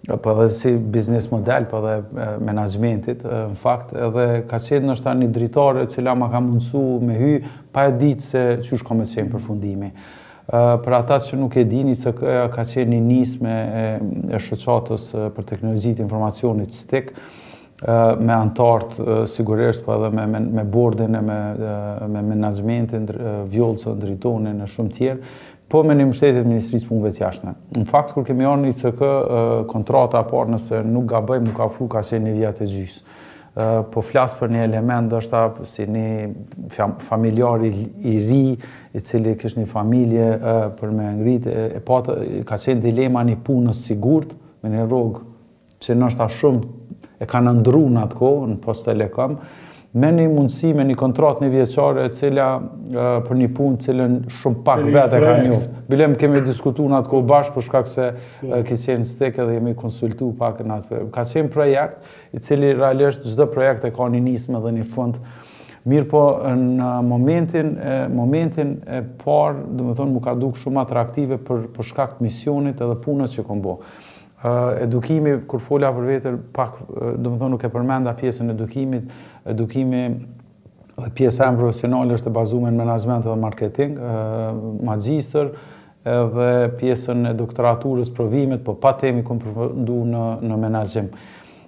për 0.07 0.21
po 0.25 0.33
dhe 0.41 0.49
si 0.57 0.73
biznes 0.93 1.29
model 1.33 1.69
për 1.69 1.69
po 1.69 1.85
dhe 1.85 2.29
menajmentit 2.49 3.21
në 3.29 3.43
fakt 3.61 3.93
edhe 3.93 4.25
ka 4.49 4.57
qenë 4.61 4.89
në 4.89 4.97
shtarë 5.03 5.21
një 5.21 5.29
dritarë 5.37 5.85
cila 5.93 6.17
ma 6.17 6.33
ka 6.33 6.41
mundësu 6.49 6.81
me 7.05 7.21
hy 7.25 7.33
pa 7.75 7.85
e 7.91 7.95
ditë 8.01 8.31
se 8.33 8.47
që 8.65 8.79
shkome 8.81 9.05
qenë 9.13 9.35
për 9.37 9.45
fundimi 9.51 9.93
për 10.53 10.93
ata 10.95 11.17
që 11.23 11.37
nuk 11.41 11.57
e 11.59 11.65
dini 11.67 11.95
se 11.99 12.13
ka 12.15 12.45
qenë 12.55 12.87
një 12.93 12.99
nismë 13.07 13.55
e 14.31 14.39
shoqatës 14.43 15.09
për 15.35 15.47
teknologjitë 15.49 16.03
informacionit 16.05 16.71
STIK 16.75 17.11
me 18.23 18.31
antart 18.33 18.95
sigurisht 19.29 19.83
po 19.85 19.97
edhe 19.97 20.09
me 20.15 20.23
me 20.31 20.39
me 20.59 20.63
bordin 20.73 21.19
e 21.19 21.21
me 21.21 21.39
me 22.15 22.23
menaxhmentin 22.31 23.05
vjollc 23.51 23.83
që 23.83 24.39
në 24.47 24.71
shumë 24.75 24.95
tjerë 24.99 25.19
po 25.67 25.81
me 25.83 25.93
një 25.99 26.05
mështetit 26.13 26.47
Ministrisë 26.47 26.85
të 26.85 26.89
punëve 26.89 27.09
të 27.11 27.19
Jashtme. 27.21 27.51
Në 27.75 27.89
fakt, 27.89 28.13
kur 28.15 28.23
kemi 28.23 28.45
orë 28.47 28.61
një 28.61 28.75
CK 28.81 29.07
kontrata, 29.67 30.21
apo 30.21 30.45
nëse 30.47 30.79
nuk 30.87 31.09
ga 31.11 31.19
bëjmë, 31.27 31.43
nuk 31.49 31.57
ka 31.59 31.65
fru, 31.75 31.89
ka 31.91 32.05
qenë 32.07 32.23
një 32.29 32.35
vjatë 32.37 32.63
e 32.63 32.67
gjysë 32.71 33.01
po 33.91 34.03
flasë 34.05 34.37
për 34.37 34.51
një 34.53 34.63
element 34.67 35.09
dhe 35.11 35.17
është 35.23 35.37
apë 35.43 35.65
si 35.69 35.85
një 35.89 36.09
familjar 37.05 37.63
i 37.65 37.71
ri, 38.29 38.41
i 38.93 39.01
cili 39.03 39.33
kështë 39.39 39.63
një 39.63 39.69
familje 39.71 40.27
për 40.77 40.91
me 40.93 41.07
ngrit, 41.21 41.47
e 41.77 41.81
po 41.85 41.97
ka 42.05 42.59
qenë 42.61 42.83
dilema 42.83 43.23
një 43.25 43.39
punës 43.47 43.81
sigurt, 43.87 44.35
me 44.61 44.73
një 44.75 44.85
rogë 44.91 45.23
që 45.85 45.97
ndoshta 45.97 46.29
shumë 46.33 47.23
e 47.23 47.29
kanë 47.29 47.49
nëndru 47.55 47.81
në 47.97 48.05
atë 48.05 48.19
kohë, 48.21 48.45
në 48.53 48.59
post 48.67 48.85
telekom, 48.91 49.39
me 49.97 50.09
një 50.13 50.27
mundësi, 50.31 50.71
me 50.77 50.83
një 50.89 50.95
kontratë 50.99 51.43
një 51.45 51.49
vjeqare 51.55 52.03
e 52.05 52.11
cila 52.15 52.47
për 53.27 53.39
një 53.39 53.47
punë 53.57 53.79
cilën 53.85 54.17
shumë 54.35 54.59
pak 54.67 54.83
vete 54.93 55.17
e 55.19 55.23
ka 55.23 55.33
një. 55.47 55.59
Bilem 55.89 56.13
kemi 56.19 56.41
diskutu 56.45 56.85
në 56.91 56.99
atë 57.01 57.11
kohë 57.13 57.27
bashkë 57.31 57.55
për 57.57 57.65
shkak 57.67 57.89
se 57.91 58.07
ki 58.67 58.79
qenë 58.85 59.07
steke 59.09 59.47
dhe 59.47 59.57
jemi 59.57 59.73
konsultu 59.79 60.29
pak 60.37 60.61
në 60.65 60.79
atë 60.81 61.01
Ka 61.15 61.25
qenë 61.29 61.51
projekt 61.53 62.11
i 62.37 62.41
cili 62.43 62.73
realisht 62.77 63.25
gjithë 63.25 63.47
projekt 63.55 63.87
e 63.89 63.93
ka 63.95 64.09
një 64.13 64.21
nismë 64.27 64.61
dhe 64.67 64.73
një 64.79 64.87
fund. 64.93 65.17
Mirë 65.87 66.09
po 66.11 66.21
në 66.43 66.89
momentin 67.07 67.73
e 68.11 68.99
parë, 69.23 69.63
dhe 69.63 69.87
më 69.87 69.95
thonë, 69.97 70.11
mu 70.11 70.21
ka 70.25 70.35
dukë 70.37 70.65
shumë 70.65 70.83
atraktive 70.83 71.39
për 71.47 71.69
shkak 71.89 72.17
të 72.19 72.25
misionit 72.27 72.83
edhe 72.83 72.99
punës 73.05 73.37
që 73.37 73.47
kom 73.47 73.63
bo. 73.63 73.79
Edukimi, 74.77 75.31
kur 75.49 75.63
folja 75.63 75.89
për 75.95 76.03
vetër, 76.11 76.35
pak, 76.53 76.75
dhe 76.91 77.31
thonë, 77.39 77.47
nuk 77.55 77.63
e 77.65 77.71
përmenda 77.73 78.11
pjesën 78.19 78.51
edukimit, 78.53 79.07
edukimi 79.49 80.03
dhe 80.97 81.09
pjesë 81.13 81.45
e 81.45 81.49
më 81.53 81.59
profesionale 81.61 82.17
është 82.17 82.31
e 82.31 82.35
bazume 82.35 82.71
në 82.73 82.79
menaxhment 82.81 83.25
dhe 83.27 83.35
marketing, 83.39 83.97
magjistër, 84.87 85.51
dhe 86.07 86.51
pjesën 86.79 87.27
e 87.31 87.33
doktoraturës 87.37 88.09
provimet, 88.15 88.63
po 88.65 88.77
pa 88.81 88.95
temi 88.97 89.23
këmë 89.27 89.43
përfëndu 89.43 89.97
në 90.53 90.61
menajgjim. 90.63 91.11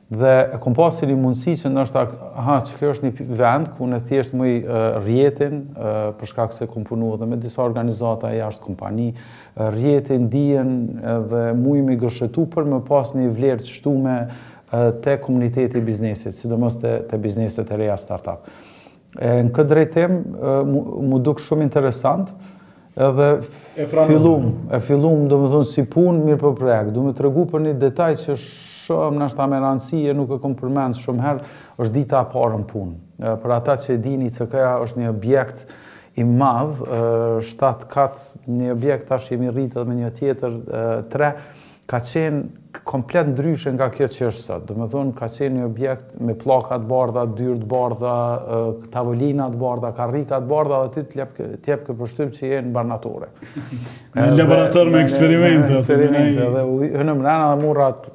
Dhe 0.09 0.31
këmë 0.63 0.73
pasë 0.79 1.03
si 1.03 1.07
një 1.11 1.15
mundësi 1.21 1.53
që 1.61 1.69
nështë 1.69 1.99
a 2.01 2.45
ha, 2.47 2.55
që 2.65 2.79
kjo 2.79 2.87
është 2.95 3.05
një 3.09 3.27
vend 3.43 3.67
ku 3.77 3.85
në 3.91 3.99
thjeshtë 4.09 4.39
mëj 4.39 4.55
rjetin, 5.05 5.59
përshka 6.17 6.47
këse 6.49 6.69
këmë 6.71 6.89
punu 6.89 7.11
edhe 7.13 7.27
me 7.29 7.37
disa 7.43 7.61
organizata 7.61 8.31
e 8.33 8.39
jashtë 8.39 8.65
kompani, 8.65 9.11
rjetin, 9.75 10.25
dijen 10.33 10.73
dhe 11.29 11.43
më 11.59 11.81
i 11.93 11.99
gërshetu 12.01 12.47
për 12.55 12.71
me 12.73 12.81
pasë 12.89 13.19
një 13.21 13.29
vlerë 13.37 13.61
të 13.67 13.75
shtu 13.75 13.93
me 14.01 14.17
te 15.01 15.17
komuniteti 15.21 15.77
i 15.77 15.81
biznesit, 15.81 16.35
sidomos 16.35 16.77
te 16.81 17.01
te 17.09 17.17
bizneset 17.17 17.71
e 17.71 17.77
reja 17.77 17.97
startup. 17.97 18.45
E, 19.19 19.31
në 19.43 19.49
këtë 19.55 19.71
drejtim 19.71 20.15
mu, 20.69 21.17
duk 21.25 21.39
shumë 21.41 21.65
interesant 21.65 22.29
edhe 22.99 23.29
e 23.79 23.87
fillum, 23.89 24.43
e 24.69 24.77
fillum 24.85 25.23
do 25.31 25.39
më 25.41 25.49
thonë 25.55 25.69
si 25.71 25.85
pun 25.89 26.19
mirë 26.27 26.37
për 26.41 26.45
po 26.45 26.53
projekt, 26.59 26.91
du 26.93 27.07
më 27.07 27.15
të 27.17 27.25
regu 27.25 27.47
për 27.49 27.63
një 27.65 27.73
detaj 27.81 28.11
që 28.21 28.35
shumë 28.43 29.17
në 29.17 29.25
ashtë 29.29 29.43
ameranësi 29.47 30.03
e 30.11 30.17
nuk 30.17 30.35
e 30.37 30.39
kom 30.43 30.53
përmend 30.59 30.97
shumë 31.01 31.25
herë, 31.25 31.49
është 31.81 31.95
dita 31.97 32.21
a 32.23 32.27
parën 32.33 32.65
pun. 32.69 32.97
për 33.19 33.51
ata 33.55 33.75
që 33.75 33.93
e 33.95 33.99
dini 34.01 34.29
që 34.29 34.47
këja 34.51 34.73
është 34.85 35.01
një 35.01 35.09
objekt 35.09 35.65
i 36.19 36.23
madhë, 36.23 37.01
7 37.49 37.87
4 37.89 38.45
një 38.47 38.71
objekt 38.77 39.07
tash 39.09 39.31
jemi 39.31 39.49
rritë 39.49 39.79
dhe 39.79 39.85
me 39.89 39.97
një 40.03 40.13
tjetër 40.19 40.59
3, 41.13 41.33
ka 41.89 41.99
qenë 42.05 42.43
komplet 42.83 43.27
ndryshe 43.27 43.71
nga 43.73 43.89
kjo 43.93 44.07
që 44.13 44.27
është 44.29 44.43
sa, 44.43 44.57
dhe 44.61 44.75
me 44.77 44.85
thonë, 44.91 45.13
ka 45.17 45.27
qenë 45.33 45.55
një 45.57 45.65
objekt 45.65 46.11
me 46.21 46.35
plakat 46.37 46.83
bardha, 46.89 47.23
dyrt 47.37 47.63
bardha, 47.71 48.13
tavolinat 48.93 49.55
bardha, 49.59 49.91
karrikat 49.97 50.45
bardha, 50.49 50.83
dhe 50.93 51.03
ty 51.03 51.23
t'jep 51.65 51.87
kë 51.87 51.97
përshtym 52.01 52.31
që 52.37 52.51
jenë 52.53 52.71
barnatore. 52.75 53.31
Në 54.13 54.29
laborator 54.37 54.91
me 54.93 55.01
eksperimente. 55.01 55.71
Me 55.71 55.79
eksperimente, 55.81 56.49
dhe 56.57 56.65
u 56.69 56.79
dhe 56.85 57.37
murat 57.65 58.07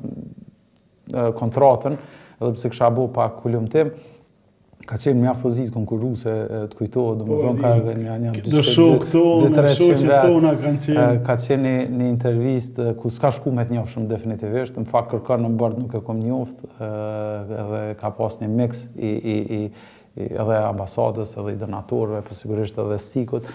kontratën, 1.40 1.98
edhe 2.40 2.54
pëse 2.54 2.70
kësha 2.72 2.92
bu 2.96 3.08
pa 3.14 3.28
kullumtim, 3.42 3.90
tim, 3.94 4.13
ka 4.88 4.98
qenë 5.00 5.16
mjaft 5.22 5.40
pozitë 5.42 5.72
konkurruese 5.74 6.34
të 6.72 6.78
kujtohet, 6.78 7.22
po, 7.24 7.28
domethënë 7.30 7.60
ka 7.60 7.72
edhe 7.78 7.94
një 8.00 8.16
një 8.20 8.32
dy 8.44 8.62
shok 8.66 9.06
këto, 9.06 9.22
dy 9.44 9.50
tre 9.56 9.72
shoqë 9.76 10.18
tona 10.26 10.52
kanë 10.60 10.82
qenë. 10.84 11.06
Ka, 11.28 11.36
qenë 11.44 11.74
një, 11.88 12.10
një 12.14 12.90
ku 13.00 13.12
s'ka 13.14 13.30
shku 13.36 13.52
me 13.56 13.64
të 13.68 13.76
njohshëm 13.78 14.08
definitivisht, 14.10 14.76
në 14.82 14.88
fakt 14.90 15.12
kërkon 15.14 15.46
në 15.48 15.52
bord 15.60 15.80
nuk 15.80 15.96
e 15.96 16.02
kom 16.06 16.20
njoftë 16.24 16.90
edhe 17.62 17.84
ka 18.00 18.12
pas 18.18 18.38
një 18.42 18.50
mix 18.54 18.84
i 18.96 19.12
i 19.14 19.38
i, 19.54 19.60
edhe 20.26 20.58
ambasadës, 20.68 21.32
edhe 21.40 21.54
i 21.56 21.60
donatorëve, 21.60 22.20
po 22.26 22.36
sigurisht 22.38 22.76
edhe 22.80 23.00
stikut 23.02 23.48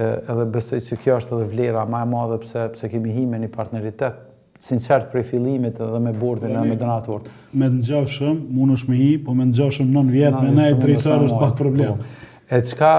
edhe 0.00 0.46
besoj 0.50 0.78
se 0.82 0.96
kjo 1.02 1.16
është 1.20 1.36
edhe 1.36 1.46
vlera 1.52 1.82
më 1.90 2.00
e 2.04 2.08
madhe 2.10 2.36
pse 2.44 2.64
pse 2.76 2.90
kemi 2.92 3.10
himen 3.14 3.42
i 3.46 3.50
partneritet 3.50 4.26
sinqert 4.60 5.08
prej 5.12 5.24
fillimit 5.32 5.78
edhe 5.80 5.98
me 6.04 6.12
bordin 6.16 6.52
e 6.56 6.62
me 6.68 6.76
donatorët. 6.78 7.28
Me 7.56 7.66
të 7.72 7.78
ngjashëm, 7.80 8.40
mund 8.52 8.76
është 8.76 8.90
me 8.92 8.98
hi, 9.00 9.10
po 9.24 9.34
me 9.36 9.46
të 9.48 9.52
ngjashëm 9.54 9.92
nën 9.94 10.10
vjetë, 10.14 10.42
me 10.42 10.50
ne 10.58 10.66
e 10.74 10.96
është 10.98 11.38
pak 11.40 11.54
problem. 11.58 11.94
Po. 12.02 12.28
E 12.50 12.58
çka, 12.66 12.90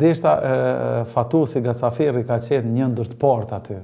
deshta 0.00 0.32
e, 0.32 0.50
fatosi 1.12 1.58
Gacaferri 1.64 2.22
ka 2.28 2.36
qenë 2.40 2.70
një 2.76 2.88
ndër 2.92 3.08
të 3.12 3.18
port 3.20 3.50
aty. 3.56 3.80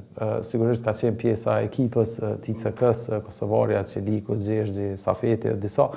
sigurisht 0.48 0.86
ka 0.86 0.94
qenë 0.96 1.16
pjesa 1.20 1.58
ekipës 1.66 2.12
TCK-s, 2.46 3.08
Kosovarja, 3.26 3.82
Çeliku, 3.90 4.36
Gjergji, 4.38 4.92
Safeti 5.02 5.50
dhe 5.50 5.58
disa. 5.66 5.90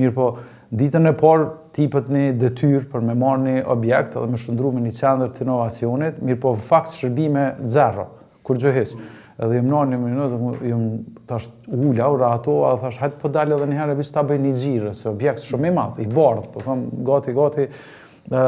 Mirë 0.00 0.14
po, 0.16 0.28
ditën 0.72 1.06
e 1.06 1.12
parë 1.22 1.46
tipët 1.76 2.08
një 2.14 2.24
detyrë 2.40 2.82
për 2.92 3.04
me 3.10 3.14
marrë 3.18 3.44
një 3.52 3.64
objekt 3.74 4.16
edhe 4.18 4.26
me 4.32 4.38
shëndru 4.42 4.72
me 4.78 4.82
një 4.88 4.96
qendrë 4.98 5.30
të 5.36 5.44
inovacionit, 5.46 6.20
mirë 6.24 6.40
po, 6.42 6.54
fakt 6.70 6.96
shërbime 6.96 7.46
zero, 7.78 8.08
kur 8.46 8.58
gjëhesh 8.62 8.96
edhe 9.40 9.56
jam 9.58 9.68
nuar 9.72 9.88
një 9.88 9.98
minutë, 10.02 10.38
jam 10.68 10.82
thash 11.28 11.48
ula 11.72 12.08
ora 12.12 12.32
ato, 12.36 12.58
a 12.68 12.74
thash 12.84 12.98
hajt 13.00 13.16
po 13.22 13.30
dalë 13.32 13.56
edhe 13.56 13.68
një 13.70 13.78
herë 13.78 13.96
vetë 14.00 14.14
ta 14.16 14.24
bëj 14.26 14.40
një 14.44 14.52
gjirë, 14.62 14.92
se 14.98 15.08
objekt 15.10 15.44
shumë 15.46 15.70
i 15.70 15.72
madh, 15.78 16.00
i 16.04 16.08
bardh, 16.10 16.48
po 16.54 16.62
thëmë 16.64 17.00
gati 17.08 17.34
gati 17.36 17.66
ë 17.70 18.44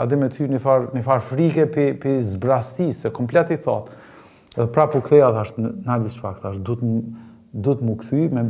a 0.00 0.06
dhe 0.08 0.18
me 0.18 0.30
ty 0.32 0.48
një 0.48 0.60
far 0.64 0.88
far 1.06 1.20
frike 1.28 1.66
pe 1.74 1.88
pe 2.00 2.16
zbrasti 2.24 2.88
se 2.96 3.12
komplet 3.14 3.52
i 3.54 3.60
thot. 3.60 3.90
Edhe 4.56 4.68
prapë 4.72 5.00
u 5.00 5.04
ktheja 5.06 5.28
thash 5.36 5.52
në 5.58 5.92
alis 5.98 6.16
pak 6.22 6.40
thash 6.44 6.56
du 6.64 6.78
të 6.80 6.94
do 7.52 7.74
të 7.76 7.84
më 7.84 7.94
kthy 8.00 8.22
me 8.32 8.46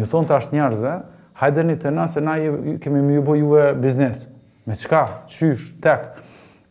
ju 0.00 0.06
thon 0.10 0.26
tash 0.26 0.48
njerëzve, 0.50 0.96
hajdeni 1.38 1.76
të 1.78 1.92
na 1.94 2.08
se 2.10 2.18
na 2.26 2.34
kemi 2.82 2.98
më 3.06 3.20
ju 3.20 3.24
bëjë 3.28 3.68
biznes. 3.78 4.24
Me 4.66 4.74
çka? 4.78 5.04
Çysh, 5.30 5.74
tek. 5.82 6.21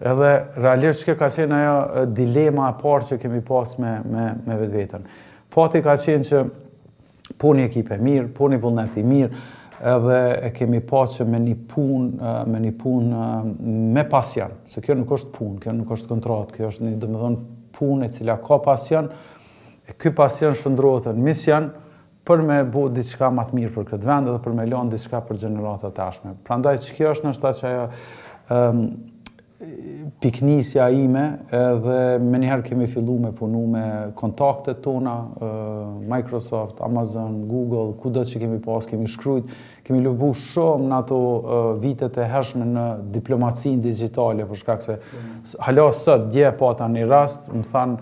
Edhe 0.01 0.29
realisht 0.57 1.03
që 1.05 1.13
ka 1.19 1.27
qenë 1.29 1.57
ajo 1.61 2.05
dilema 2.17 2.71
e 2.71 2.77
parë 2.81 3.07
që 3.11 3.17
kemi 3.21 3.39
pas 3.45 3.73
me 3.77 3.91
me 4.09 4.29
me 4.47 4.55
vetveten. 4.57 5.03
Fati 5.53 5.81
ka 5.85 5.93
qenë 6.01 6.25
që 6.29 6.39
puni 7.41 7.67
ekip 7.67 7.91
e 7.93 7.97
mirë, 8.01 8.31
puni 8.35 8.57
vullnet 8.59 8.95
i 8.97 9.03
mirë, 9.05 9.37
edhe 9.93 10.15
e 10.47 10.49
kemi 10.55 10.79
pas 10.89 11.17
që 11.19 11.27
me 11.29 11.39
një 11.43 11.53
punë, 11.73 12.31
me 12.49 12.59
një 12.63 12.71
punë 12.81 13.29
me 13.97 14.03
pasion, 14.09 14.57
se 14.69 14.81
kjo 14.83 14.97
nuk 14.97 15.13
është 15.19 15.31
punë, 15.35 15.59
kjo 15.63 15.75
nuk 15.77 15.93
është 15.97 16.09
kontrat, 16.11 16.49
kjo 16.57 16.69
është 16.71 16.85
një 16.87 16.97
domethënë 17.05 17.39
punë 17.77 18.07
e 18.07 18.11
cila 18.17 18.37
ka 18.47 18.57
pasion. 18.65 19.11
E 19.85 19.95
ky 20.01 20.11
pasion 20.17 20.57
shndrohet 20.57 21.11
në 21.13 21.25
mision 21.29 21.69
për 22.25 22.41
me 22.47 22.59
bu 22.69 22.87
diçka 22.93 23.29
më 23.33 23.47
të 23.51 23.57
mirë 23.59 23.73
për 23.77 23.87
këtë 23.93 24.09
vend 24.09 24.29
edhe 24.33 24.41
për 24.45 24.57
me 24.59 24.67
lënë 24.73 24.95
diçka 24.97 25.21
për 25.29 25.39
gjeneratat 25.45 25.93
e 25.93 25.95
tashme. 26.01 26.35
Prandaj 26.47 26.77
kjo 26.93 27.13
është 27.13 27.29
ndoshta 27.29 27.53
që 27.61 27.69
ajo 27.71 27.87
ëm 28.51 28.81
um, 28.81 28.83
piknisja 30.21 30.89
ime 30.89 31.25
edhe 31.53 32.03
me 32.23 32.39
njëherë 32.41 32.63
kemi 32.65 32.87
fillu 32.89 33.17
me 33.21 33.29
punu 33.35 33.61
me 33.69 33.83
kontaktet 34.17 34.79
tona, 34.85 35.13
Microsoft, 36.09 36.79
Amazon, 36.81 37.43
Google, 37.49 37.91
ku 38.01 38.09
dhe 38.13 38.23
që 38.27 38.41
kemi 38.43 38.61
pas, 38.63 38.85
kemi 38.89 39.09
shkryt, 39.11 39.51
kemi 39.85 40.01
lëbu 40.07 40.31
shumë 40.41 40.87
në 40.89 40.97
ato 41.03 41.19
vitet 41.83 42.17
e 42.17 42.25
hershme 42.31 42.65
në 42.71 42.85
diplomacin 43.13 43.81
digitali, 43.85 44.45
për 44.49 44.63
shkak 44.63 44.87
se 44.87 44.97
hala 45.67 45.87
sët, 45.93 46.29
dje 46.33 46.53
pa 46.57 46.73
ata 46.75 46.89
një 46.89 47.05
rast, 47.11 47.45
më 47.53 47.65
thanë, 47.73 47.99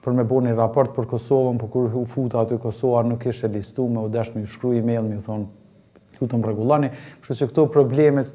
për 0.00 0.14
me 0.16 0.24
bo 0.24 0.38
një 0.40 0.54
raport 0.56 0.94
për 0.96 1.10
Kosovën, 1.10 1.58
për 1.60 1.66
po 1.66 1.74
kur 1.74 1.96
u 2.02 2.06
futa 2.08 2.40
aty 2.46 2.56
Kosovën, 2.62 3.10
nuk 3.12 3.26
ishe 3.28 3.50
listu 3.52 3.88
me 3.92 4.06
u 4.06 4.12
deshme, 4.14 4.46
u 4.46 4.48
shkru 4.48 4.72
e-mail, 4.78 5.02
mi 5.08 5.18
u 5.18 5.24
thonë, 5.26 5.56
lutëm 6.22 6.42
regulani, 6.46 6.88
kështë 7.24 7.36
që 7.40 7.46
këto 7.50 7.62
problemet 7.72 8.28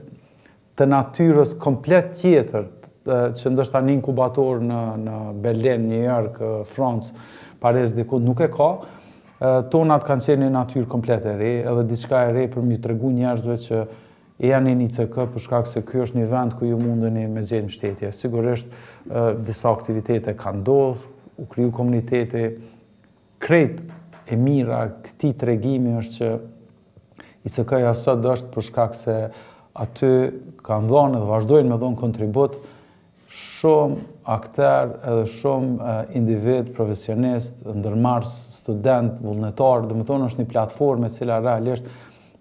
të 0.76 0.86
natyrës 0.92 1.54
komplet 1.62 2.16
tjetër 2.20 2.66
që 3.06 3.52
ndështë 3.54 3.74
ta 3.76 3.82
një 3.86 3.94
inkubator 4.00 4.62
në, 4.66 4.80
në 5.06 5.18
Berlin, 5.44 5.86
New 5.88 6.04
York, 6.04 6.40
France, 6.72 7.14
Paris, 7.62 7.94
diku, 7.96 8.18
nuk 8.20 8.42
e 8.42 8.50
ka, 8.52 8.70
tonat 9.72 10.08
kanë 10.08 10.26
qenë 10.26 10.44
një 10.48 10.56
natyrë 10.56 10.90
komplet 10.92 11.28
e 11.30 11.36
re, 11.40 11.52
edhe 11.70 11.86
diçka 11.90 12.24
e 12.28 12.34
re 12.36 12.48
për 12.52 12.66
mjë 12.66 12.82
të 12.86 12.92
regu 12.92 13.12
njerëzve 13.14 13.58
që 13.68 13.84
e 14.44 14.50
janë 14.50 14.74
një 14.82 14.88
CK 14.98 15.28
për 15.32 15.44
shkak 15.46 15.70
se 15.70 15.84
kjo 15.88 16.04
është 16.08 16.20
një 16.20 16.30
vend 16.34 16.56
ku 16.60 16.68
ju 16.68 16.80
mundeni 16.82 17.28
me 17.32 17.46
gjenë 17.46 17.70
mështetje. 17.70 18.12
Sigurisht, 18.18 18.74
disa 19.48 19.72
aktivitete 19.72 20.34
kanë 20.40 20.64
ndodhë, 20.64 21.08
u 21.40 21.46
kryu 21.52 21.72
komuniteti, 21.76 22.46
krejt 23.44 23.80
e 24.32 24.36
mira 24.40 24.82
këti 25.06 25.34
të 25.40 25.50
regimi 25.54 25.96
është 26.02 26.18
që 26.20 27.34
i 27.46 27.52
CK-ja 27.54 27.92
sot 27.94 28.24
është 28.34 28.50
për 28.56 28.66
shkak 28.72 28.96
se 28.98 29.20
aty 29.76 30.30
kanë 30.64 30.90
dhënë 30.92 31.20
dhe 31.22 31.28
vazhdojnë 31.30 31.70
me 31.74 31.78
dhënë 31.82 32.00
kontribut 32.00 32.56
shumë 33.36 34.00
aktar 34.38 34.94
edhe 35.12 35.26
shumë 35.36 35.94
individ 36.16 36.70
profesionist, 36.78 37.58
ndërmarrës, 37.68 38.36
student, 38.62 39.18
vullnetar, 39.22 39.84
domethënë 39.90 40.30
është 40.30 40.44
një 40.46 40.52
platformë 40.54 41.10
e 41.10 41.14
cila 41.18 41.42
realisht 41.44 41.90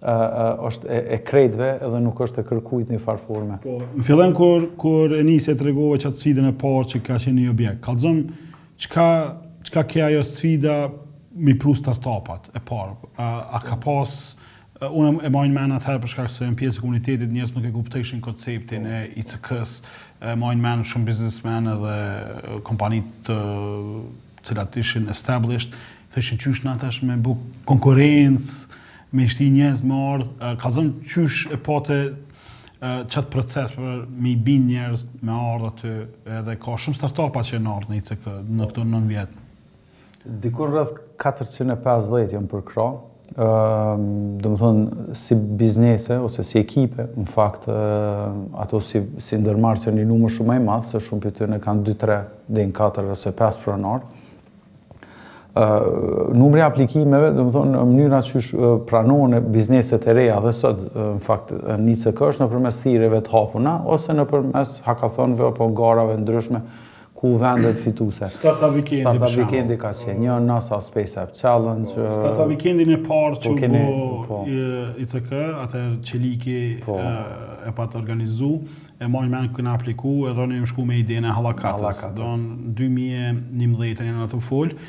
është 0.04 0.88
e, 0.94 0.98
e 1.16 1.18
kredve 1.24 1.70
edhe 1.82 2.00
nuk 2.04 2.20
është 2.26 2.42
e 2.42 2.46
kërkujt 2.50 2.90
një 2.92 3.00
farforme. 3.02 3.58
Po, 3.64 3.78
në 3.98 4.04
fillem 4.06 4.34
kur, 4.36 4.66
kur 4.80 5.16
e 5.18 5.22
njëse 5.24 5.56
të 5.58 5.68
regove 5.70 5.98
që 6.02 6.10
atë 6.12 6.20
sfidën 6.22 6.50
e 6.50 6.54
parë 6.60 6.88
që 6.92 7.00
ka 7.08 7.16
qenë 7.24 7.40
një 7.42 7.52
objekt, 7.56 7.80
ka 7.86 7.96
të 7.96 8.04
zëmë 8.04 8.54
që 8.84 8.94
ka 9.74 9.84
ke 9.90 10.04
ajo 10.06 10.22
sfida 10.28 10.78
mi 11.34 11.56
pru 11.58 11.72
start-upat 11.74 12.52
e 12.58 12.62
parë? 12.68 12.94
A, 13.18 13.28
a 13.58 13.60
ka 13.64 13.80
pasë 13.82 14.43
Eh, 14.82 14.90
unë 14.90 15.20
e 15.22 15.30
majnë 15.30 15.54
menë 15.54 15.76
atëherë 15.78 16.00
përshka 16.02 16.22
këse 16.26 16.46
në 16.50 16.56
pjesë 16.58 16.80
e 16.80 16.82
komunitetit, 16.82 17.30
njësë 17.30 17.52
nuk 17.56 17.66
e 17.68 17.72
kuptëshin 17.76 18.22
konceptin 18.22 18.88
e 18.90 18.96
ICK-së, 19.22 19.92
e 20.18 20.34
majnë 20.40 20.64
menë 20.64 20.86
shumë 20.90 21.06
biznismenë 21.10 21.74
edhe 21.76 21.92
eh, 21.94 22.48
kompanit 22.66 23.12
të 23.28 23.36
cilat 24.48 24.74
ishin 24.82 25.06
established, 25.14 25.76
të 26.14 26.24
qysh 26.24 26.66
në 26.66 26.72
atësh 26.74 26.98
me 27.06 27.16
bu 27.22 27.36
konkurencë, 27.70 28.78
me 29.14 29.28
ishti 29.30 29.46
njësë 29.54 29.86
më 29.92 30.00
ardhë, 30.08 30.32
eh, 30.42 30.56
ka 30.64 30.72
zëmë 30.74 30.96
qysh 31.12 31.44
e 31.54 31.60
pate 31.70 32.00
qëtë 32.84 33.30
proces 33.32 33.70
për 33.72 34.02
me 34.12 34.34
i 34.34 34.36
bin 34.44 34.66
njërës 34.68 35.06
me 35.24 35.32
ardhë 35.54 35.68
aty, 35.70 35.92
edhe 36.40 36.58
ka 36.60 36.74
shumë 36.82 36.98
start-upa 36.98 37.46
që 37.46 37.56
e 37.56 37.62
në 37.64 37.76
ardhë 37.78 37.92
në 37.94 38.02
ICK 38.02 38.26
në 38.58 38.68
këto 38.72 38.84
nën 38.90 39.06
vjetë. 39.08 39.44
Dikur 40.42 40.74
rrëth 40.74 40.98
450 41.22 42.50
për 42.50 42.64
kronë, 42.68 43.00
Ehm, 43.38 44.02
do 44.38 44.50
më 44.52 44.58
thonë, 44.60 45.14
si 45.18 45.34
biznese 45.34 46.20
ose 46.22 46.44
si 46.46 46.60
ekipe, 46.60 47.08
në 47.18 47.24
fakt, 47.26 47.64
ehm, 47.70 48.44
ato 48.62 48.78
si, 48.78 49.00
si 49.18 49.38
ndërmarë 49.42 49.82
që 49.82 49.94
një 49.96 50.04
numër 50.06 50.34
shumë 50.36 50.58
e 50.60 50.62
madhë, 50.62 50.86
se 50.92 51.00
shumë 51.02 51.24
për 51.24 51.34
të 51.40 51.48
në 51.50 51.58
kanë 51.64 51.82
2-3 51.88 52.18
dhe 52.46 52.66
në 52.68 52.76
4 52.82 53.10
ose 53.16 53.32
5 53.38 53.64
pranorë, 53.64 54.12
Numëri 55.54 55.66
ehm, 55.66 56.38
numri 56.42 56.62
aplikimeve, 56.66 57.28
dhe 57.36 57.42
më 57.46 57.52
thonë, 57.56 57.74
në 57.74 57.82
mënyra 57.90 58.18
që 58.28 58.38
uh, 58.58 58.70
pranohën 58.88 59.36
e 59.38 59.42
bizneset 59.54 60.06
e 60.10 60.14
reja 60.18 60.40
dhe 60.42 60.50
sot, 60.54 60.80
në 60.98 61.20
fakt, 61.26 61.52
uh, 61.54 61.76
një 61.78 61.94
cëkësh 62.06 62.40
në 62.42 62.48
përmes 62.54 62.80
thireve 62.82 63.20
të 63.28 63.34
hapuna, 63.36 63.76
ose 63.94 64.14
në 64.18 64.24
përmes 64.32 64.72
hakathonve 64.86 65.46
apo 65.52 65.68
garave 65.78 66.16
ndryshme, 66.24 66.58
ku 67.24 67.38
vendet 67.40 67.78
fituse. 67.80 68.28
Starta 68.28 68.68
Weekendi, 68.68 69.00
për 69.00 69.00
shumë. 69.00 69.16
Starta 69.16 69.40
Weekendi 69.40 69.76
ka 69.80 69.92
qenë, 69.96 70.16
një 70.24 70.34
NASA 70.44 70.76
Space 70.84 71.16
App 71.22 71.32
Challenge. 71.38 71.88
Po, 71.88 72.10
Starta 72.18 72.44
vikendi 72.50 72.84
në 72.90 72.98
parë 73.06 73.38
po 73.38 73.44
që 73.46 73.52
kemi, 73.62 73.80
bo 73.88 74.18
po. 74.28 74.40
i 75.00 75.06
të 75.08 75.20
kë, 75.30 75.40
atër 75.62 75.86
që 76.04 76.20
liki 76.20 76.56
e, 76.84 77.12
e 77.70 77.72
pa 77.78 77.86
të 77.88 77.96
organizu, 78.02 78.50
e 79.00 79.08
mojnë 79.10 79.30
një 79.30 79.34
menë 79.38 79.50
këna 79.56 79.72
apliku, 79.78 80.12
e 80.28 80.34
dhe 80.36 80.46
në 80.52 80.60
shku 80.74 80.84
me 80.90 80.98
idejnë 81.00 81.32
e 81.32 81.34
halakatës. 81.38 81.80
halakatës. 81.80 82.20
Dhe 82.20 82.92
në 82.98 83.32
2011 83.62 84.12
në 84.20 84.28
të 84.34 84.42
folë, 84.50 84.84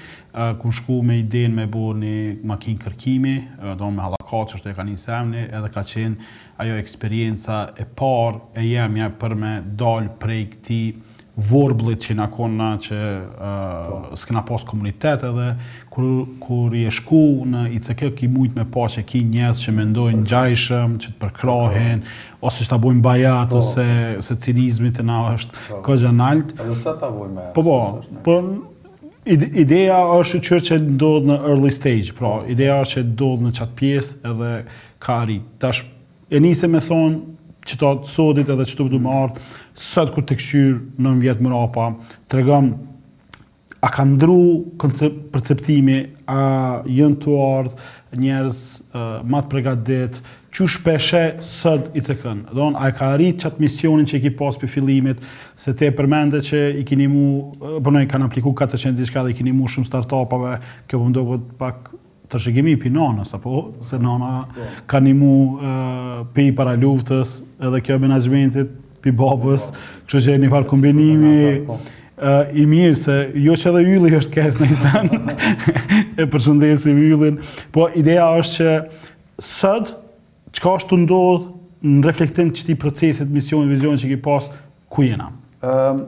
ku 0.60 0.76
shku 0.76 1.00
me 1.08 1.22
idejnë 1.24 1.62
me 1.64 1.70
bo 1.72 1.86
një 2.04 2.18
makinë 2.52 2.84
kërkimi, 2.84 3.36
dhe 3.64 3.80
në 3.80 3.94
me 3.96 4.08
halakatë 4.10 4.52
që 4.52 4.60
është 4.60 4.74
e 4.76 4.76
ka 4.82 4.88
një 4.92 5.00
semni, 5.08 5.48
edhe 5.56 5.72
ka 5.72 5.88
qenë 5.88 6.32
ajo 6.60 6.78
eksperienca 6.84 7.62
e 7.80 7.88
parë 8.04 8.44
e 8.60 8.68
jemja 8.74 9.12
për 9.24 9.40
me 9.40 9.56
dalë 9.84 10.18
prej 10.20 10.44
këti 10.52 10.84
vorblit 11.36 12.00
që 12.04 12.16
nga 12.16 12.26
konë 12.32 12.68
që 12.86 12.98
po. 13.36 13.98
s'kena 14.20 14.44
pas 14.48 14.64
komunitet 14.68 15.24
edhe 15.28 15.48
kur, 15.92 16.06
kur 16.40 16.76
i 16.80 16.86
e 16.88 16.92
shku 16.94 17.22
në 17.52 17.64
i 17.76 17.80
ki 18.16 18.30
mujt 18.32 18.56
me 18.56 18.64
pa 18.72 18.86
që 18.92 19.04
ki 19.06 19.22
njës 19.34 19.66
që 19.66 19.74
me 19.76 19.86
ndojnë 19.92 20.22
po. 20.22 20.30
gjajshëm, 20.32 20.94
që 21.02 21.12
të 21.12 21.20
përkrahen, 21.24 22.06
po. 22.06 22.48
ose 22.48 22.64
që 22.64 22.72
të 22.72 22.78
bojnë 22.86 23.04
bajat, 23.10 23.54
ose 23.60 23.88
se 24.28 24.38
cinizmi 24.46 24.94
të 24.96 25.04
na 25.04 25.26
është 25.34 25.66
po. 25.70 25.82
këgjë 25.90 26.14
Edhe 26.38 26.78
sa 26.80 26.94
të 27.02 27.10
bojmë 27.18 27.44
e? 27.44 27.52
Po, 27.58 27.78
po, 28.24 28.40
ideja 29.60 30.00
është 30.20 30.40
që 30.48 30.60
që 30.70 30.78
ndodhë 30.86 31.32
në 31.34 31.40
early 31.52 31.72
stage, 31.74 32.14
pra, 32.16 32.38
ideja 32.48 32.80
është 32.86 33.02
që 33.02 33.08
ndodhë 33.12 33.48
në 33.50 33.54
qatë 33.60 33.78
pjesë 33.82 34.18
edhe 34.32 34.52
ka 35.04 35.18
arritë. 35.26 35.56
Tash, 35.60 35.84
e 36.32 36.40
njëse 36.44 36.70
me 36.72 36.84
thonë, 36.86 37.35
që 37.70 37.78
ta 37.82 37.92
të 38.04 38.12
sotit 38.12 38.50
edhe 38.54 38.66
që 38.70 38.78
të 38.78 38.84
përdu 38.86 39.00
më 39.04 39.16
ardhë, 39.22 39.46
sëtë 39.86 40.14
kur 40.16 40.26
të 40.30 40.38
këshyrë 40.40 40.82
në 41.02 41.14
më 41.16 41.24
vjetë 41.26 41.46
më 41.48 41.54
rapa, 41.54 41.88
të 42.30 42.40
regëm, 42.40 42.72
a 43.86 43.90
ka 43.94 44.06
ndru 44.10 44.36
perceptimi, 45.34 45.98
a 46.34 46.40
jënë 46.90 47.20
të 47.24 47.36
ardhë, 47.46 47.92
njerës 48.22 48.60
matë 49.30 49.52
pregat 49.54 49.82
ditë, 49.90 50.22
që 50.56 50.68
shpeshe 50.72 51.24
sëtë 51.44 51.92
i 52.00 52.04
të 52.06 52.16
kënë. 52.22 52.46
Dhonë, 52.56 52.80
a 52.80 52.90
e 52.90 52.96
ka 52.96 53.10
rritë 53.20 53.42
qatë 53.44 53.64
misionin 53.66 54.08
që 54.08 54.20
i 54.20 54.24
ki 54.24 54.34
pasë 54.40 54.62
për 54.62 54.72
filimit, 54.72 55.26
se 55.60 55.74
te 55.76 55.90
përmende 55.98 56.40
që 56.48 56.62
i 56.80 56.86
kini 56.88 57.10
mu, 57.12 57.26
po 57.60 57.96
i 58.00 58.08
kanë 58.08 58.30
apliku 58.30 58.56
400 58.56 58.94
një 58.94 59.12
dhe 59.12 59.28
i 59.34 59.38
kini 59.42 59.52
mu 59.58 59.68
shumë 59.70 59.90
start-upave, 59.90 60.58
kjo 60.88 61.04
përndohet 61.04 61.50
po 61.52 61.56
pak 61.66 61.92
të 62.36 62.42
shëgjemi 62.44 62.74
për 62.84 62.92
nënës, 62.92 63.30
apo 63.38 63.70
se 63.86 63.98
nëna 64.02 64.30
ka 64.92 65.00
një 65.02 65.14
mu 65.16 65.32
për 66.36 66.50
i 66.52 66.56
para 66.56 66.74
luftës, 66.78 67.38
edhe 67.64 67.80
kjo 67.88 67.96
menajmentit 68.04 68.74
për 69.04 69.16
babës, 69.20 69.70
që 70.10 70.22
që 70.26 70.36
një 70.44 70.50
farë 70.52 70.68
kombinimi, 70.72 71.34
i 72.60 72.66
mirë 72.72 72.98
se 73.00 73.16
jo 73.44 73.56
që 73.62 73.72
edhe 73.72 73.86
yli 73.98 74.12
është 74.20 74.36
kesë 74.36 74.64
në 74.64 74.70
i 74.72 74.78
zanë, 74.84 75.38
e 76.20 76.28
përshëndesim 76.32 77.00
ylin, 77.06 77.40
po 77.76 77.88
ideja 78.00 78.28
është 78.42 78.60
që 78.60 79.40
sëtë, 79.54 79.96
që 80.56 80.64
ka 80.66 80.76
është 80.82 80.92
të 80.94 81.02
ndodhë 81.06 81.88
në 81.98 82.04
reflektim 82.08 82.52
që 82.56 82.68
ti 82.70 82.76
procesit, 82.84 83.32
misionit, 83.36 83.72
vizionit 83.76 84.02
që 84.04 84.12
ki 84.16 84.20
pasë, 84.28 84.60
ku 84.96 85.06
jena? 85.08 85.30
Ehm, 85.66 86.06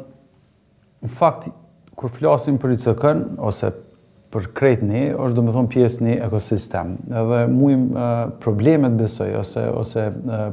në 1.04 1.14
fakt, 1.20 1.52
kur 1.98 2.12
flasim 2.16 2.58
për 2.62 2.76
i 2.78 2.82
cëkën, 2.86 3.26
ose 3.50 3.70
për 4.38 4.46
kretni, 4.54 5.06
është 5.18 5.34
do 5.40 5.44
më 5.48 5.54
thonë 5.56 5.70
pjesë 5.74 6.04
një 6.06 6.16
ekosistem. 6.28 6.94
Edhe 7.22 7.40
mui 7.50 7.74
problemet 8.44 8.98
besoj, 9.00 9.32
ose, 9.42 9.64
ose 9.82 10.04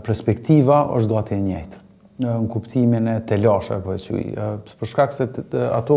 perspektiva 0.06 0.82
është 0.96 1.12
gati 1.18 1.36
e 1.38 1.42
njëjtë 1.48 1.80
në 2.24 2.32
kuptimin 2.50 3.08
e 3.10 3.14
telashe, 3.26 3.80
po 3.82 3.96
e 3.96 3.98
qëj, 3.98 4.36
për 4.78 4.86
shkak 4.86 5.14
se 5.16 5.24
të, 5.34 5.42
të, 5.50 5.62
ato 5.74 5.96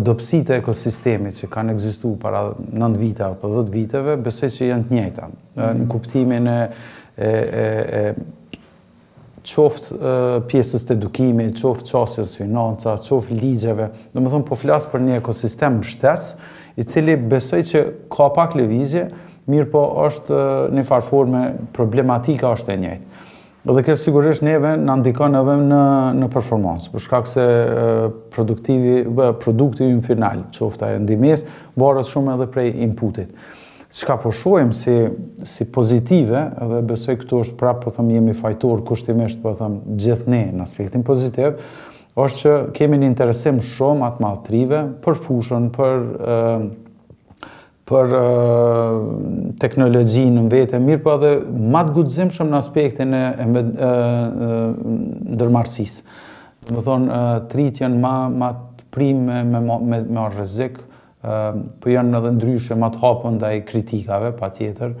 dopsit 0.00 0.48
e 0.50 0.56
ekosistemi 0.62 1.34
që 1.36 1.50
kanë 1.52 1.74
egzistu 1.74 2.14
para 2.22 2.46
9 2.56 2.94
vite 2.96 3.26
apo 3.26 3.50
10 3.52 3.68
viteve, 3.74 4.14
besoj 4.24 4.48
që 4.54 4.70
janë 4.70 4.86
të 4.88 4.96
njëta. 4.98 5.26
Në 5.60 5.66
mhm. 5.66 5.84
kuptimin 5.92 6.48
e, 6.48 6.56
e, 7.20 7.28
e, 7.28 8.00
e 8.00 9.34
qoftë 9.48 10.10
pjesës 10.48 10.88
të 10.88 10.96
edukimi, 10.96 11.50
qoftë 11.60 11.92
qasjes 11.92 12.32
financa, 12.40 12.96
qoftë 12.96 13.36
ligjeve, 13.42 13.92
dhe 14.14 14.24
më 14.24 14.32
thonë 14.32 14.48
po 14.48 14.56
flasë 14.64 14.88
për 14.94 15.04
një 15.10 15.20
ekosistem 15.20 15.76
mështetës, 15.82 16.32
i 16.78 16.84
cili 16.86 17.16
besoj 17.18 17.62
që 17.66 17.82
ka 18.12 18.28
pak 18.36 18.54
lëvizje, 18.58 19.08
mirë 19.48 19.68
po 19.72 19.82
është 20.06 20.38
një 20.76 20.84
farforme 20.86 21.42
problematika 21.76 22.52
është 22.54 22.74
e 22.74 22.80
njëjtë. 22.84 23.04
Dhe 23.68 23.82
kjo 23.84 23.94
sigurisht 24.00 24.44
neve 24.46 24.74
na 24.80 24.94
ndikon 25.00 25.34
edhe 25.40 25.54
në 25.64 25.80
në 26.22 26.28
performancë, 26.32 26.92
për 26.92 27.02
shkak 27.04 27.26
se 27.28 27.42
e, 27.42 27.86
produktivi 28.32 29.00
bë, 29.08 29.30
produkti 29.42 29.84
ynë 29.88 30.04
final, 30.06 30.44
qoftë 30.54 30.92
ndimes, 31.04 31.42
ndihmës, 31.74 32.10
shumë 32.12 32.36
edhe 32.36 32.46
prej 32.54 32.70
inputit. 32.86 33.34
Çka 33.98 34.18
po 34.22 34.28
shohim 34.36 34.70
si 34.76 34.92
si 35.48 35.64
pozitive, 35.72 36.42
edhe 36.62 36.80
besoj 36.92 37.16
këtu 37.24 37.38
është 37.44 37.56
prapë 37.60 37.84
po 37.86 37.92
thëmë 37.96 38.16
jemi 38.18 38.34
fajtor 38.38 38.82
kushtimisht 38.88 39.40
po 39.42 39.52
them 39.58 39.78
gjithë 40.00 40.28
ne 40.32 40.42
në 40.58 40.66
aspektin 40.68 41.04
pozitiv, 41.08 41.56
është 42.18 42.40
që 42.40 42.52
kemi 42.76 42.98
një 42.98 43.08
interesim 43.12 43.58
shumë 43.62 44.06
atë 44.08 44.24
madhëtrive 44.24 44.78
për 45.04 45.18
fushën, 45.24 45.66
për 45.74 45.98
për 47.88 48.10
teknologjinë 49.62 50.42
në 50.42 50.48
vetë, 50.52 50.80
mirë 50.84 51.02
po 51.06 51.14
edhe 51.16 51.30
matë 51.74 51.94
gudzimshëm 51.96 52.50
në 52.52 52.58
aspektin 52.58 53.14
e, 53.16 53.20
e, 53.46 53.92
ndërmarsisë. 55.32 56.16
Më 56.68 56.84
thonë, 56.84 57.20
tritjen 57.54 57.96
ma, 58.02 58.12
ma 58.28 58.50
të 58.98 59.08
me, 59.22 59.38
me, 59.48 59.60
me, 59.62 60.02
me 60.10 60.26
rëzikë, 60.34 60.84
për 61.22 61.62
po 61.82 61.92
janë 61.94 62.18
edhe 62.18 62.34
ndryshe 62.36 62.76
ma 62.78 62.88
të 62.92 63.00
hapën 63.02 63.40
dhe 63.40 63.52
kritikave, 63.70 64.32
pa 64.40 64.48
tjetër, 64.58 64.92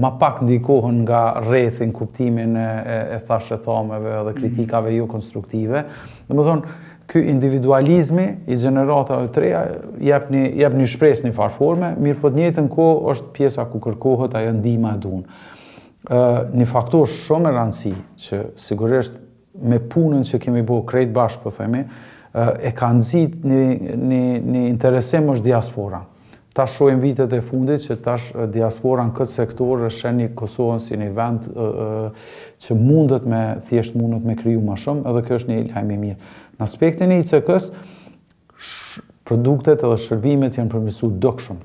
ma 0.00 0.10
pak 0.18 0.42
ndikohen 0.42 1.02
nga 1.04 1.38
rrethin 1.42 1.92
kuptimin 1.92 2.56
e, 2.56 2.68
e, 3.14 3.18
e 3.18 3.58
thameve 3.64 4.10
dhe 4.24 4.30
mhm. 4.32 4.38
kritikave 4.40 4.94
jo 4.96 5.06
konstruktive. 5.06 5.84
Dhe 6.28 6.34
më 6.36 6.46
thonë, 6.48 6.72
ky 7.10 7.20
individualizmi 7.28 8.24
i 8.50 8.56
gjenerata 8.56 9.18
e 9.26 9.32
treja 9.34 9.60
jep 10.00 10.30
një, 10.32 10.44
jep 10.58 10.76
një 10.78 10.86
shpres 10.94 11.20
një 11.26 11.34
farforme, 11.36 11.92
mirë 12.00 12.18
po 12.22 12.30
të 12.32 12.40
njëjtën 12.42 12.70
kohë 12.72 13.10
është 13.12 13.32
pjesa 13.36 13.66
ku 13.70 13.82
kërkohet 13.84 14.38
ajo 14.40 14.54
ndihma 14.62 14.96
e 14.98 15.02
ë 15.06 15.18
Një 16.04 16.64
faktor 16.68 17.06
shumë 17.08 17.48
e 17.48 17.54
rëndësi 17.56 17.90
që 18.26 18.38
sigurisht 18.60 19.14
me 19.64 19.78
punën 19.80 20.26
që 20.28 20.36
kemi 20.42 20.60
bo 20.68 20.82
krejt 20.84 21.14
bashkë, 21.16 21.40
po 21.46 21.52
themi, 21.56 21.80
e 22.36 22.72
ka 22.76 22.90
nëzit 22.92 23.38
një, 23.48 23.60
një, 24.10 24.18
një 24.44 24.64
interesim 24.68 25.30
është 25.32 25.46
diaspora. 25.48 26.02
Mm 26.02 26.13
Ta 26.54 26.68
shojmë 26.70 27.02
vitet 27.02 27.32
e 27.34 27.40
fundit 27.42 27.82
që 27.82 27.96
tash 28.04 28.28
diaspora 28.54 29.02
në 29.08 29.14
këtë 29.16 29.30
sektor 29.32 29.80
është 29.88 30.02
shenë 30.04 30.26
Kosovën 30.38 30.78
si 30.84 30.94
një 31.00 31.08
vend 31.16 31.48
që 31.50 32.76
mundet 32.78 33.24
me, 33.26 33.40
thjesht 33.66 33.96
mundet 33.98 34.22
me 34.22 34.36
kryu 34.38 34.60
ma 34.62 34.76
shumë, 34.78 35.02
edhe 35.10 35.22
kjo 35.26 35.38
është 35.40 35.50
një 35.50 35.56
lajmë 35.72 35.96
i 35.96 35.98
mirë. 36.04 36.30
Në 36.60 36.68
aspektin 36.68 37.10
e 37.10 37.16
ICK-s, 37.24 37.72
produktet 39.26 39.82
edhe 39.82 39.98
shërbimet 40.04 40.60
janë 40.60 40.70
përmisu 40.76 41.10
dokshëm. 41.26 41.58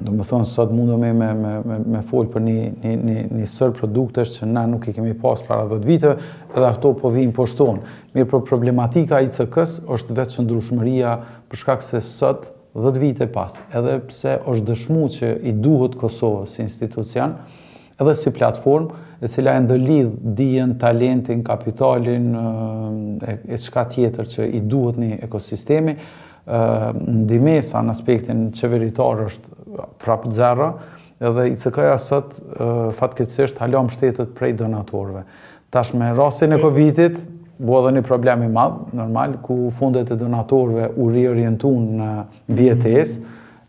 Do 0.00 0.16
më 0.16 0.30
thonë, 0.30 0.48
sot 0.54 0.72
mundet 0.74 0.98
me, 1.04 1.12
me, 1.12 1.78
me, 1.98 2.02
folë 2.08 2.32
për 2.32 2.46
një, 2.46 2.54
një, 2.80 2.94
një, 3.04 3.18
një 3.42 3.50
sër 3.52 3.76
produktesh 3.76 4.38
që 4.38 4.48
na 4.54 4.64
nuk 4.72 4.88
i 4.90 4.96
kemi 4.96 5.12
pas 5.20 5.44
para 5.44 5.68
10 5.68 5.84
vite, 5.86 6.16
edhe 6.48 6.64
ato 6.70 6.96
po 7.04 7.12
po 7.36 7.46
shtonë. 7.52 7.92
Mirë 8.16 8.30
për 8.32 8.44
problematika 8.48 9.20
ICK-s 9.28 9.82
është 9.98 10.16
vetë 10.22 10.38
qëndrushmëria 10.40 11.16
përshkak 11.52 11.84
se 11.92 12.00
sot 12.08 12.48
10 12.74 12.98
vite 13.00 13.26
pas, 13.30 13.54
edhe 13.74 13.92
pse 14.10 14.32
është 14.50 14.64
dëshmu 14.72 15.04
që 15.16 15.28
i 15.46 15.52
duhet 15.62 15.94
Kosovës 16.00 16.56
si 16.56 16.64
institucion, 16.64 17.36
edhe 18.02 18.14
si 18.18 18.32
platformë, 18.34 19.00
e 19.24 19.30
cila 19.30 19.54
e 19.54 19.60
ndëllidh 19.62 20.16
dijen, 20.36 20.72
talentin, 20.82 21.44
kapitalin, 21.46 22.26
e, 23.46 23.56
çka 23.62 23.84
qka 23.84 23.84
tjetër 23.94 24.30
që 24.34 24.48
i 24.58 24.62
duhet 24.72 24.98
një 24.98 25.20
ekosistemi, 25.24 25.94
e, 25.94 26.64
ndimesa 27.22 27.80
në 27.86 27.94
aspektin 27.94 28.48
qeveritarë 28.58 29.28
është 29.30 29.86
prapë 30.02 30.34
zera, 30.34 30.72
edhe 31.24 31.46
i 31.52 31.56
cëkaja 31.58 31.94
sot 32.02 32.34
fatkecësht 32.98 33.58
halam 33.62 33.86
shtetët 33.92 34.34
prej 34.36 34.50
donatorve. 34.58 35.22
Tash 35.72 35.94
me 35.94 36.10
rastin 36.14 36.52
e 36.56 36.58
Covidit, 36.62 37.16
bua 37.66 37.80
dhe 37.86 37.92
një 37.98 38.02
problemi 38.06 38.48
madhë, 38.52 38.84
normal, 38.98 39.38
ku 39.44 39.56
fundet 39.78 40.12
e 40.14 40.18
donatorve 40.20 40.90
u 41.00 41.08
riorientuan 41.12 41.86
në 41.98 42.10
vjetes, 42.58 43.16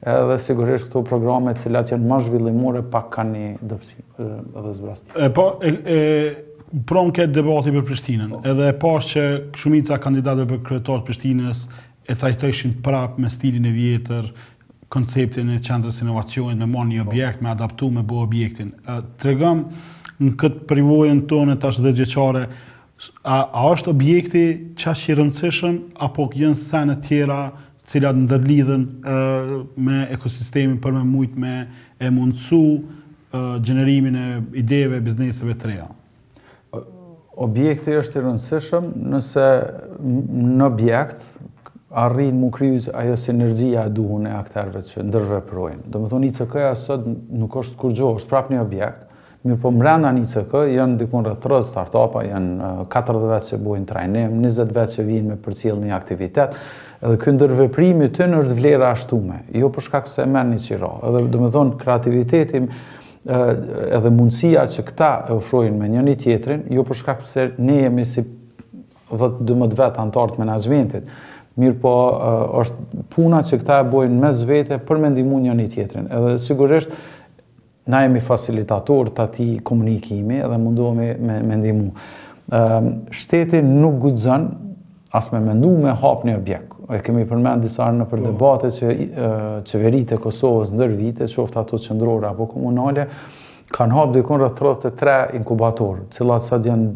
edhe 0.05 0.35
sigurisht 0.41 0.89
këto 0.89 1.01
programe 1.07 1.55
cilat 1.61 1.93
janë 1.93 2.09
më 2.11 2.19
zhvillimore 2.27 2.83
pak 2.93 3.07
ka 3.15 3.25
një 3.27 3.47
dopsi 3.65 3.97
dhe 4.19 4.73
zbrast. 4.79 5.15
E 5.15 5.31
po, 5.33 5.47
e... 5.69 6.51
Pronë 6.75 7.13
këtë 7.15 7.31
debati 7.37 7.71
për 7.71 7.83
Prishtinën, 7.87 8.31
po. 8.33 8.39
edhe 8.49 8.65
e 8.67 8.73
pashtë 8.75 9.13
që 9.21 9.59
shumica 9.61 9.95
kandidatëve 10.01 10.47
për 10.49 10.57
kretarë 10.65 11.03
të 11.03 11.07
Prishtinës 11.07 11.59
e 12.09 12.15
thajtëshin 12.19 12.73
prapë 12.83 13.21
me 13.23 13.29
stilin 13.31 13.69
e 13.69 13.71
vjetër, 13.71 14.25
konceptin 14.91 15.53
e 15.53 15.59
qendrës 15.63 16.01
inovacionit, 16.03 16.57
me 16.59 16.67
mor 16.67 16.89
një 16.89 17.05
po. 17.05 17.13
objekt, 17.13 17.39
me 17.45 17.53
adaptu, 17.53 17.91
me 17.95 18.03
bo 18.03 18.17
objektin. 18.25 18.73
Tregëm 19.21 19.61
në 20.25 20.33
këtë 20.41 20.65
privojën 20.73 21.21
tonë 21.31 21.55
tash 21.63 21.79
dhe 21.85 21.93
gjeqare, 22.01 22.43
a, 23.23 23.43
a 23.53 23.63
është 23.73 23.91
objekti 23.91 24.41
qashtë 24.79 25.11
i 25.11 25.15
rëndësishëm, 25.19 25.79
apo 26.05 26.27
jënë 26.39 26.59
senet 26.59 27.01
tjera 27.07 27.39
cilat 27.85 28.17
ndërlidhen 28.17 28.85
uh, 28.85 29.51
me 29.77 30.03
ekosistemin 30.15 30.79
për 30.81 30.95
me 30.97 31.03
mujt 31.05 31.35
me 31.41 31.55
e 32.01 32.09
mundësu 32.11 32.61
uh, 32.71 32.81
gjenerimin 33.61 34.15
e 34.17 34.25
ideve 34.63 34.97
e 35.01 35.05
bizneseve 35.05 35.57
të 35.61 35.69
reja? 35.73 35.89
Objekti 37.43 37.91
është 37.99 38.19
i 38.19 38.23
rëndësishëm 38.25 38.85
nëse 39.11 39.47
në 40.55 40.67
objekt 40.69 41.25
arrin 41.99 42.37
mu 42.39 42.47
kryu 42.51 42.77
ajo 42.95 43.17
sinergjia 43.19 43.83
e 43.85 43.91
duhur 43.95 44.23
e 44.27 44.31
aktarëve 44.39 44.81
që 44.87 45.03
ndërveprojnë. 45.09 45.83
Do 45.91 45.99
më 46.05 46.23
ICK-ja 46.31 46.71
sot 46.79 47.03
nuk 47.11 47.59
është 47.59 47.77
kur 47.81 47.93
gjo, 47.95 48.13
është 48.19 48.31
prap 48.31 48.49
një 48.51 48.61
objekt, 48.63 49.04
Mirë 49.45 49.59
po 49.61 49.69
mbranda 49.69 50.09
një 50.09 50.23
CK, 50.25 50.63
janë 50.73 50.95
dikun 51.03 51.25
rrët 51.27 51.43
30 51.43 51.65
startupa, 51.69 52.23
janë 52.25 52.69
40 52.89 53.27
vetë 53.29 53.49
që 53.51 53.59
bujnë 53.61 53.87
trajnim, 53.91 54.31
20 54.41 54.71
vetë 54.73 54.95
që 54.95 55.05
vinë 55.05 55.31
me 55.31 55.37
për 55.43 55.57
cilë 55.59 55.83
një 55.83 55.93
aktivitet, 55.93 56.55
edhe 57.05 57.19
këndërveprimi 57.21 58.07
të 58.15 58.27
në 58.31 58.39
është 58.41 58.57
vlera 58.57 58.89
ashtume, 58.95 59.43
jo 59.61 59.69
për 59.75 59.85
shkak 59.85 60.09
se 60.09 60.25
merë 60.25 60.49
një 60.55 60.61
qira, 60.65 60.89
edhe 61.11 61.21
dhe 61.35 61.43
me 61.43 61.51
thonë 61.53 61.77
kreativitetim, 61.83 62.71
edhe 63.29 64.15
mundësia 64.17 64.65
që 64.73 64.87
këta 64.89 65.11
e 65.29 65.37
ofrojnë 65.37 65.77
me 65.77 65.91
një 65.93 66.07
një 66.09 66.17
tjetrin, 66.25 66.65
jo 66.73 66.81
për 66.87 66.99
shkak 67.03 67.23
se 67.29 67.49
ne 67.67 67.83
jemi 67.83 68.05
si 68.05 68.25
dhe 68.25 69.29
dhe 69.45 69.59
më 69.61 69.69
të 69.75 69.83
vetë 69.83 70.05
antartë 70.07 70.41
të 70.41 71.05
Mirë 71.55 71.77
po, 71.79 71.91
është 72.59 73.01
puna 73.13 73.37
që 73.47 73.57
këta 73.61 73.77
e 73.79 73.83
bojnë 73.87 74.17
me 74.19 74.27
zvete 74.35 74.75
për 74.89 74.97
me 74.99 75.07
ndimu 75.13 75.37
një 75.45 75.53
një 75.55 75.67
tjetrin. 75.71 76.09
Edhe 76.11 76.33
sigurisht, 76.43 76.91
na 77.85 78.01
jemi 78.01 78.19
facilitator 78.23 79.09
të 79.13 79.23
ati 79.29 79.47
komunikimi 79.67 80.39
edhe 80.41 80.57
mundu 80.57 80.91
me, 80.97 81.11
me, 81.19 81.39
me 81.45 81.57
ndimu. 81.61 81.89
Ehm, 82.53 82.87
shteti 83.13 83.59
nuk 83.65 83.99
gudzën 84.05 84.47
as 85.15 85.29
me 85.31 85.39
mendu 85.43 85.69
me 85.83 85.93
hap 85.95 86.25
një 86.27 86.37
objek. 86.39 86.71
E 86.91 86.99
kemi 87.05 87.25
përmend 87.29 87.65
disa 87.65 87.85
arë 87.87 87.99
në 88.01 88.07
për 88.09 88.21
po. 88.23 88.27
debate 88.31 88.71
që 88.73 88.97
qeverit 89.69 90.11
e 90.13 90.19
Kosovës 90.21 90.73
ndër 90.75 90.93
vite, 90.99 91.29
që 91.29 91.41
ofta 91.41 91.61
ato 91.63 91.79
qëndrore 91.81 92.29
apo 92.29 92.45
komunale, 92.51 93.07
kanë 93.73 93.97
hap 93.97 94.13
dikon 94.17 94.41
rrëth 94.43 94.57
33 94.59 95.39
inkubatorë, 95.39 96.07
cilat 96.13 96.45
sa 96.45 96.59
djenë 96.61 96.91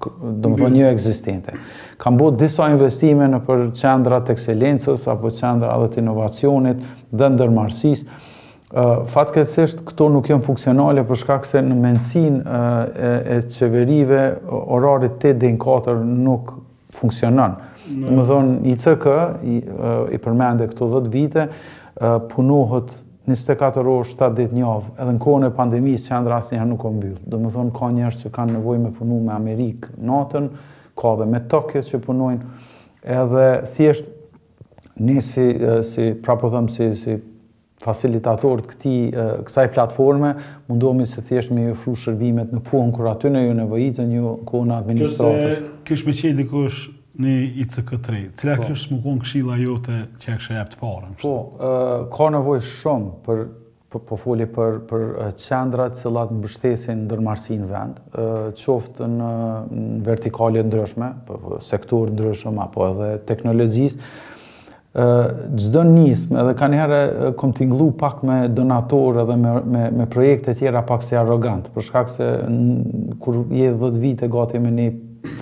do 0.00 0.50
më 0.50 0.56
thonë 0.56 0.66
mhm. 0.66 0.76
një 0.76 0.90
eksistente. 0.92 1.56
Kam 2.00 2.16
bo 2.20 2.30
disa 2.32 2.68
investime 2.72 3.28
në 3.32 3.42
për 3.48 3.66
qendrat 3.76 4.32
ekselencës 4.32 5.06
apo 5.12 5.32
qendrat 5.36 5.82
dhe 5.84 5.90
të 5.94 6.02
inovacionit 6.04 6.84
dhe 7.12 7.28
ndërmarsisë, 7.36 8.20
fatkesisht 9.10 9.80
këto 9.88 10.06
nuk 10.12 10.28
janë 10.30 10.44
funksionale 10.46 11.02
për 11.08 11.18
shkak 11.24 11.46
se 11.48 11.58
në 11.64 11.76
mendsinë 11.82 12.60
e, 13.26 13.40
qeverive 13.50 14.20
orarit 14.54 15.16
8 15.18 15.32
deri 15.42 15.56
4 15.58 15.96
nuk 16.06 16.52
funksionon. 16.94 17.56
Do 17.90 18.24
të 18.28 18.36
i 18.68 18.72
ICK 18.76 19.06
i, 19.50 19.56
përmende 20.22 20.68
këto 20.70 20.86
10 20.92 21.08
vite 21.10 21.48
punohet 22.30 22.94
24 23.26 23.82
orë 23.90 24.06
7 24.10 24.30
ditë 24.38 24.62
javë, 24.62 24.92
edhe 25.02 25.14
në 25.16 25.20
kohën 25.24 25.48
e 25.48 25.54
pandemisë 25.56 26.12
qendra 26.12 26.38
asnjëherë 26.38 26.70
nuk 26.70 26.84
u 26.88 26.92
mbyll. 26.94 27.18
Do 27.30 27.40
të 27.42 27.64
ka 27.74 27.90
njerëz 27.96 28.20
që 28.22 28.32
kanë 28.36 28.54
nevojë 28.60 28.84
me 28.84 28.92
punu 28.96 29.18
me 29.26 29.34
Amerikë 29.34 29.96
natën, 30.06 30.46
ka 30.98 31.16
dhe 31.18 31.26
me 31.30 31.42
Tokio 31.50 31.82
që 31.90 32.00
punojnë, 32.06 32.54
edhe 33.18 33.44
thjesht 33.74 34.06
ne 35.00 35.18
si 35.24 35.48
si 35.90 36.08
pra 36.22 36.36
po 36.38 36.50
them 36.52 36.68
si 36.70 36.92
si 37.00 37.18
facilitatorët 37.84 38.66
këti, 38.74 38.94
kësaj 39.48 39.68
platforme, 39.74 40.34
mundohemi 40.68 41.06
se 41.08 41.22
thjesht 41.24 41.52
me 41.56 41.68
ofru 41.72 41.94
shërbimet 41.96 42.52
në 42.54 42.62
punë, 42.68 42.92
kur 42.96 43.08
aty 43.14 43.32
në 43.32 43.46
ju 43.46 43.54
nevojitë 43.62 44.06
një 44.10 44.32
kona 44.50 44.80
administratës. 44.84 45.62
Kështë 45.88 46.08
me 46.12 46.16
qenë 46.18 46.40
dikush 46.42 46.82
në 47.20 47.32
ICK3, 47.64 48.20
cila 48.40 48.58
po. 48.60 48.68
kështë 48.68 48.96
më 48.96 49.00
konë 49.06 49.24
këshila 49.24 49.56
jote 49.62 49.98
që 50.20 50.28
e 50.28 50.36
kështë 50.42 50.58
jepë 50.58 50.74
të 50.76 50.82
parën? 50.82 51.16
Po, 51.24 51.34
ka 52.18 52.28
nevoj 52.36 52.60
shumë 52.68 53.12
për 53.26 53.44
po 53.90 54.14
foli 54.14 54.46
për, 54.54 54.76
për 54.86 55.04
qendra 55.40 55.88
të 55.90 55.98
cilat 56.04 56.30
në 56.30 56.44
bështesin 56.44 57.00
në 57.00 57.08
dërmarsi 57.10 57.56
në 57.58 57.70
vend, 57.72 57.96
qoftë 58.60 59.08
në 59.16 59.30
vertikale 60.06 60.62
ndryshme, 60.68 61.08
po, 61.26 61.40
po, 61.42 61.58
sektor 61.66 62.12
ndryshme, 62.14 62.60
apo 62.68 62.86
edhe 62.92 63.08
teknologjisë, 63.32 64.12
Gjdo 64.92 65.54
çdo 65.70 65.82
nismë 65.86 66.38
edhe 66.42 66.52
kanë 66.58 66.78
herë 66.80 67.02
kom 67.38 67.52
tinglu 67.54 67.92
pak 67.94 68.24
me 68.26 68.40
donatorë 68.50 69.20
edhe 69.22 69.34
me 69.38 69.50
me 69.74 69.82
me 70.00 70.04
projekte 70.10 70.54
tjera 70.58 70.80
pak 70.82 71.04
si 71.06 71.14
arrogant 71.16 71.68
për 71.70 71.84
shkak 71.86 72.08
se 72.10 72.26
kur 73.22 73.44
je 73.54 73.68
10 73.70 74.00
vite 74.02 74.26
gati 74.34 74.58
me 74.58 74.72
një 74.74 74.86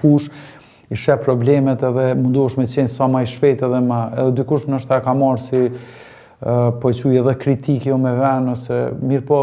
fushë 0.00 0.58
i 0.92 0.98
sheh 1.00 1.16
problemet 1.24 1.80
edhe 1.88 2.10
munduosh 2.20 2.58
me 2.60 2.66
qenë 2.68 2.92
sa 2.92 3.08
më 3.08 3.22
i 3.40 3.48
edhe 3.54 3.80
më 3.88 4.00
edhe 4.20 4.34
dikush 4.42 4.66
më 4.68 4.82
është 4.82 4.98
ka 5.08 5.14
marrë 5.20 5.40
si 5.46 5.62
po 5.70 6.76
po 6.84 6.92
çuj 6.98 7.16
edhe 7.22 7.34
kritik 7.40 7.86
jo 7.88 7.96
me 7.98 8.12
vën 8.20 8.50
ose 8.52 8.82
mirë 9.00 9.24
po 9.32 9.38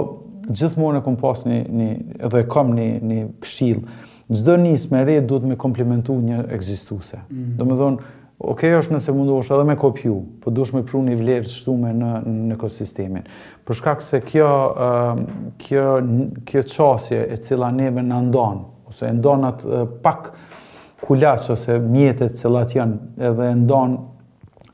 gjithmonë 0.53 1.01
kom 1.01 1.15
pas 1.17 1.41
një 1.49 1.63
një 1.79 1.89
edhe 2.29 2.43
kam 2.53 2.75
një 2.77 2.91
një 3.01 3.25
këshill 3.41 3.81
çdo 4.29 4.59
nismë 4.67 5.01
re 5.05 5.17
duhet 5.21 5.49
me 5.49 5.57
komplimentu 5.57 6.13
një 6.21 6.43
ekzistuese 6.51 7.17
mm 7.17 7.35
-hmm. 7.35 7.57
domethënë 7.57 7.99
ok 8.47 8.63
është 8.79 8.93
nëse 8.93 9.13
mundosh 9.15 9.49
edhe 9.55 9.65
me 9.65 9.75
kopju, 9.79 10.15
po 10.43 10.51
dush 10.53 10.73
me 10.75 10.83
pru 10.85 11.01
një 11.07 11.15
vlerë 11.19 11.47
të 11.47 11.51
shtume 11.55 11.91
në, 11.97 12.11
në 12.49 12.55
ekosistemin. 12.57 13.25
Për 13.65 13.79
shkak 13.81 14.03
se 14.05 14.19
kjo, 14.25 14.49
ehm, 14.87 15.21
kjo, 15.63 15.85
kjo 16.49 16.63
qasje 16.75 17.23
e 17.33 17.39
cila 17.41 17.71
neve 17.73 18.03
në 18.05 18.19
ndonë, 18.29 18.65
ose 18.91 19.09
ndonë 19.19 19.49
atë 19.51 19.83
pak 20.05 20.29
kulas 21.05 21.49
ose 21.53 21.79
mjetet 21.81 22.37
cilat 22.39 22.75
janë 22.77 23.23
edhe 23.31 23.51
ndonë 23.61 23.97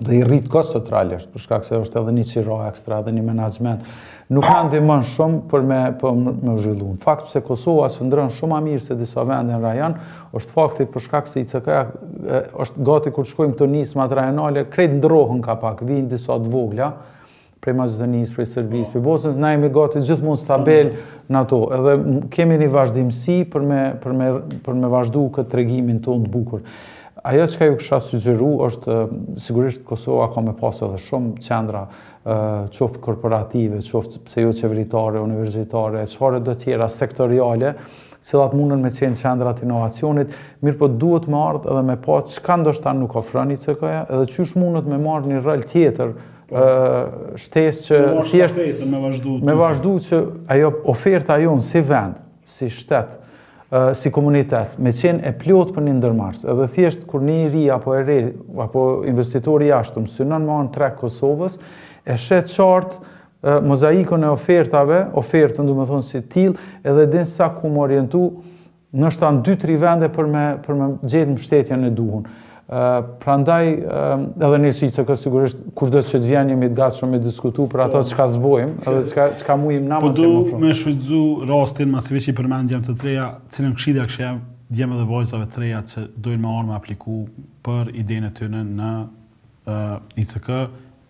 dhe 0.02 0.18
i 0.18 0.24
rritë 0.26 0.50
kosë 0.52 0.80
të 0.80 0.84
traljështë, 0.90 1.32
për 1.36 1.44
shkak 1.44 1.66
se 1.68 1.78
është 1.84 2.02
edhe 2.02 2.16
një 2.18 2.24
qiro 2.32 2.60
ekstra 2.68 3.02
dhe 3.06 3.12
një 3.14 3.24
menajment, 3.28 3.86
nuk 4.32 4.46
kanë 4.48 4.70
ndihmën 4.72 5.02
shumë 5.12 5.40
për 5.52 5.66
me 5.68 5.80
për 6.00 6.14
me 6.22 6.56
zhvilluar. 6.60 6.98
Fakti 7.04 7.34
se 7.34 7.42
Kosova 7.46 7.90
sundron 7.92 8.32
shumë 8.32 8.54
më 8.54 8.62
mirë 8.70 8.84
se 8.86 8.96
disa 9.00 9.26
vende 9.28 9.52
në 9.54 9.64
rajon, 9.64 9.98
është 10.38 10.56
fakti 10.56 10.88
për 10.94 11.06
shkak 11.06 11.28
se 11.32 11.44
ICK 11.44 11.74
është 12.64 12.86
gati 12.88 13.12
kur 13.16 13.26
shkojmë 13.28 13.58
këto 13.58 13.68
nisma 13.74 14.08
rajonale, 14.12 14.64
krejt 14.72 14.96
ndrohën 15.04 15.42
ka 15.44 15.58
pak, 15.62 15.84
vijnë 15.88 16.12
disa 16.16 16.40
të 16.42 16.52
vogla 16.54 16.94
prej 17.62 17.76
mazëzënisë, 17.78 18.32
prej 18.34 18.46
sërbisë, 18.56 18.90
prej 18.90 19.02
bosënës, 19.06 19.36
na 19.38 19.52
jemi 19.54 19.68
gati 19.70 20.00
gjithë 20.08 20.26
mund 20.26 20.70
në 21.32 21.42
ato. 21.44 21.60
Edhe 21.78 21.92
kemi 22.34 22.56
një 22.58 22.70
vazhdimësi 22.74 23.36
për 23.54 23.68
me, 23.70 23.82
për, 24.02 24.16
me, 24.18 24.30
për 24.66 24.80
me 24.80 24.90
vazhdu 24.90 25.28
këtë 25.36 25.62
të 25.62 25.68
tonë 25.68 26.00
të 26.00 26.16
të 26.26 26.32
bukur. 26.34 26.64
Ajo 27.30 27.46
që 27.46 27.60
ka 27.62 27.68
ju 27.70 27.76
kësha 27.78 28.00
sugjeru 28.02 28.50
është, 28.66 28.98
sigurisht 29.44 29.84
Kosova 29.86 30.26
ka 30.34 30.42
me 30.42 30.56
pasë 30.58 30.88
edhe 30.88 31.04
shumë 31.06 31.36
qendra, 31.46 31.84
qoftë 32.24 33.02
korporative, 33.02 33.80
qoftë 33.82 34.22
pse 34.28 34.44
jo 34.46 34.52
qeveritare, 34.54 35.22
universitare, 35.26 36.04
çfarë 36.12 36.42
do 36.46 36.54
të 36.54 36.66
tjera 36.68 36.88
sektoriale, 36.92 37.74
cilat 38.22 38.54
mundën 38.54 38.82
me 38.86 38.92
qenë 38.94 39.18
qendrat 39.18 39.64
inovacionit, 39.66 40.34
mirë 40.62 40.78
po 40.78 40.88
duhet 41.02 41.26
më 41.32 41.40
ardhë 41.42 41.72
edhe 41.74 41.82
me 41.88 41.96
pa 41.98 42.20
do 42.22 42.60
ndoshta 42.62 42.94
nuk 42.94 43.16
ofron 43.18 43.54
i 43.54 43.58
CK-ja, 43.58 44.04
edhe 44.14 44.28
qysh 44.36 44.54
mundët 44.62 44.86
me 44.92 45.00
marrë 45.02 45.32
një 45.32 45.42
rral 45.42 45.64
tjetër 45.66 46.14
po, 46.52 46.68
shtes 47.42 47.88
që... 47.88 48.04
Me 48.12 48.28
thjesht, 48.30 48.62
me 48.86 49.02
vazhdu. 49.08 49.40
Me 49.50 49.58
vazhdu 49.58 49.96
që 50.06 50.22
ajo 50.54 50.70
oferta 50.94 51.40
jonë 51.42 51.66
si 51.66 51.82
vend, 51.82 52.22
si 52.46 52.70
shtetë, 52.70 53.18
si 53.98 54.12
komunitet, 54.14 54.76
me 54.84 54.92
qenë 54.94 55.24
e 55.26 55.34
plot 55.42 55.72
për 55.74 55.86
një 55.90 55.98
ndërmarsë, 56.02 56.46
edhe 56.54 56.70
thjesht 56.76 57.06
kur 57.10 57.24
një 57.26 57.40
ri 57.54 57.66
apo 57.74 57.98
apo 58.62 58.86
investitori 59.10 59.72
jashtë, 59.74 60.04
më 60.04 60.12
synon 60.20 60.44
më 60.46 60.58
anë 60.60 60.74
trek 60.76 60.98
Kosovës, 61.00 61.58
e 62.06 62.18
shet 62.18 62.50
qartë 62.56 62.96
e, 63.02 63.58
mozaikën 63.68 64.26
e 64.26 64.30
ofertave, 64.36 65.00
ofertën 65.18 65.68
du 65.70 65.76
me 65.78 65.88
thonë 65.90 66.08
si 66.08 66.22
tilë 66.32 66.86
edhe 66.88 67.08
din 67.14 67.26
sa 67.30 67.52
ku 67.54 67.70
më 67.74 67.84
orientu 67.88 68.26
në 68.96 69.12
shtanë 69.16 69.44
dy 69.48 69.56
tri 69.62 69.78
vende 69.80 70.10
për 70.12 70.32
me, 70.34 70.46
për 70.66 70.80
me 70.82 70.88
gjithë 71.04 71.34
mështetjen 71.38 71.88
e 71.88 71.92
duhun. 71.96 72.26
Uh, 72.72 73.18
pra 73.20 73.34
ndaj, 73.36 73.66
uh, 73.84 74.22
edhe 74.48 74.58
një 74.64 74.70
shqicë, 74.78 75.04
sigurisht, 75.20 75.60
kur 75.76 75.90
do 75.92 76.00
që 76.08 76.20
të 76.22 76.24
vjen 76.30 76.54
jemi 76.54 76.70
të 76.72 76.78
gatshëm 76.78 77.10
me 77.12 77.20
diskutu 77.20 77.66
për 77.72 77.82
ato 77.88 78.00
po. 78.00 78.06
që 78.08 78.16
ka 78.16 78.28
zbojmë, 78.32 78.76
edhe 78.88 79.26
që 79.40 79.48
ka 79.48 79.58
mujim 79.60 79.90
nama 79.92 80.00
po 80.06 80.12
se 80.16 80.22
më 80.22 80.22
Po 80.22 80.54
du 80.54 80.62
me 80.62 80.72
shvizu 80.80 81.24
rastin, 81.50 81.92
ma 81.92 82.00
si 82.00 82.16
veqi 82.16 82.32
përmend 82.38 82.72
djemë 82.72 82.88
të 82.88 82.96
treja, 83.02 83.26
që 83.52 83.66
në 83.66 83.74
këshida 83.76 84.06
kështë 84.08 84.24
jam 84.24 84.40
djemë 84.72 84.96
edhe 85.02 85.08
vojzave 85.10 85.50
treja 85.52 85.82
që 85.90 86.06
dojnë 86.24 86.42
ma 86.46 86.54
orë 86.62 86.68
me 86.70 86.78
apliku 86.78 87.18
për 87.68 87.92
idejnë 88.06 88.32
të 88.40 88.52
në 88.54 88.94
uh, 88.96 90.24
ICK, 90.24 90.48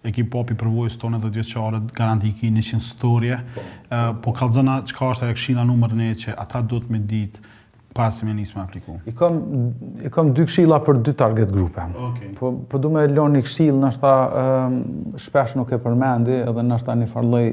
ekip 0.07 0.31
popi 0.33 0.55
për 0.57 0.69
vojës 0.73 0.95
tonë 1.01 1.19
dhe 1.21 1.29
djeqare 1.37 1.81
garanti 1.93 2.31
i 2.31 2.35
ki 2.39 2.49
një 2.51 2.63
qenë 2.71 2.85
storje, 2.85 3.37
po, 3.55 3.63
po. 3.85 4.05
po 4.31 4.37
ka 4.39 4.83
qka 4.89 5.09
është 5.15 5.27
e 5.29 5.33
këshilla 5.37 5.65
numër 5.69 5.97
një 5.99 6.07
që 6.25 6.37
ata 6.43 6.63
do 6.65 6.79
të 6.81 6.93
me 6.95 7.01
ditë 7.07 7.49
pasi 7.91 8.23
me 8.25 8.31
njësë 8.31 8.55
me 8.55 8.61
apliku? 8.63 8.95
I 9.05 9.11
kom, 9.17 9.37
I 10.07 10.09
dy 10.37 10.45
këshilla 10.47 10.79
për 10.85 11.01
dy 11.05 11.13
target 11.19 11.49
grupe. 11.51 11.83
Okay. 12.09 12.31
Po, 12.39 12.53
po 12.71 12.79
du 12.79 12.91
me 12.93 13.03
lonë 13.11 13.37
një 13.37 13.45
këshilë, 13.49 13.77
nështë 13.83 14.03
ta 14.05 14.43
um, 14.69 14.77
shpesh 15.19 15.57
nuk 15.59 15.73
e 15.75 15.79
përmendi, 15.83 16.37
edhe 16.47 16.63
nështë 16.69 16.87
ta 16.87 16.95
një 17.01 17.09
farloj 17.11 17.43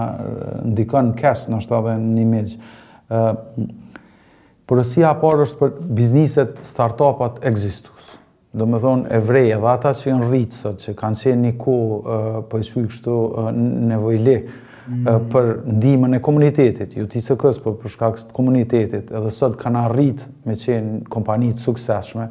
ndikon 0.65 1.13
kesh 1.21 1.45
nështë 1.53 1.71
ta 1.75 1.83
dhe 1.85 1.93
një 2.09 2.25
meqë. 2.33 2.73
Uh, 3.21 3.29
parë 4.71 5.45
është 5.45 5.61
për 5.61 5.77
bizniset, 6.01 6.57
startupat, 6.65 7.21
upat 7.37 7.47
egzistusë 7.51 8.17
do 8.51 8.65
me 8.67 8.79
thonë 8.83 9.11
evreje 9.15 9.55
dhe 9.61 9.69
ata 9.71 9.93
që 9.95 10.09
janë 10.09 10.25
rritë 10.27 10.57
sot, 10.57 10.81
që 10.83 10.93
kanë 10.99 11.19
qenë 11.21 11.43
një 11.45 11.51
ku 11.61 11.75
përshu 12.51 12.81
po 12.81 12.83
i 12.83 12.89
kështu 12.91 13.15
nevojli 13.91 14.33
mm. 14.41 15.09
për 15.31 15.47
ndimën 15.79 16.17
e 16.17 16.21
komunitetit, 16.25 16.97
ju 16.99 17.05
ti 17.13 17.21
se 17.23 17.37
kësë 17.39 17.63
po 17.63 17.71
për 17.77 17.85
përshka 17.85 18.09
kësë 18.15 18.27
të 18.29 18.35
komunitetit, 18.35 19.11
edhe 19.15 19.31
sot 19.31 19.55
kanë 19.61 19.85
arritë 19.87 20.27
me 20.49 20.55
qenë 20.59 21.03
kompanitë 21.13 21.63
sukseshme, 21.63 22.27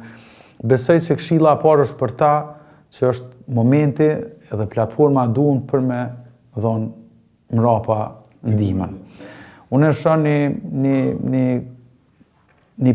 besoj 0.63 0.99
që 1.01 1.17
këshila 1.17 1.55
apar 1.55 1.81
është 1.87 1.97
për 2.03 2.15
ta 2.21 2.33
që 2.93 3.07
është 3.09 3.55
momenti 3.57 4.11
edhe 4.51 4.69
platforma 4.75 5.25
duen 5.33 5.63
për 5.71 5.85
me 5.89 5.99
dhonë 6.59 7.57
mrapa 7.57 7.97
ndimën. 8.45 8.93
Unë 9.73 9.89
e 9.89 9.95
shë 9.97 10.15
një 10.21 10.95
një 12.81 12.93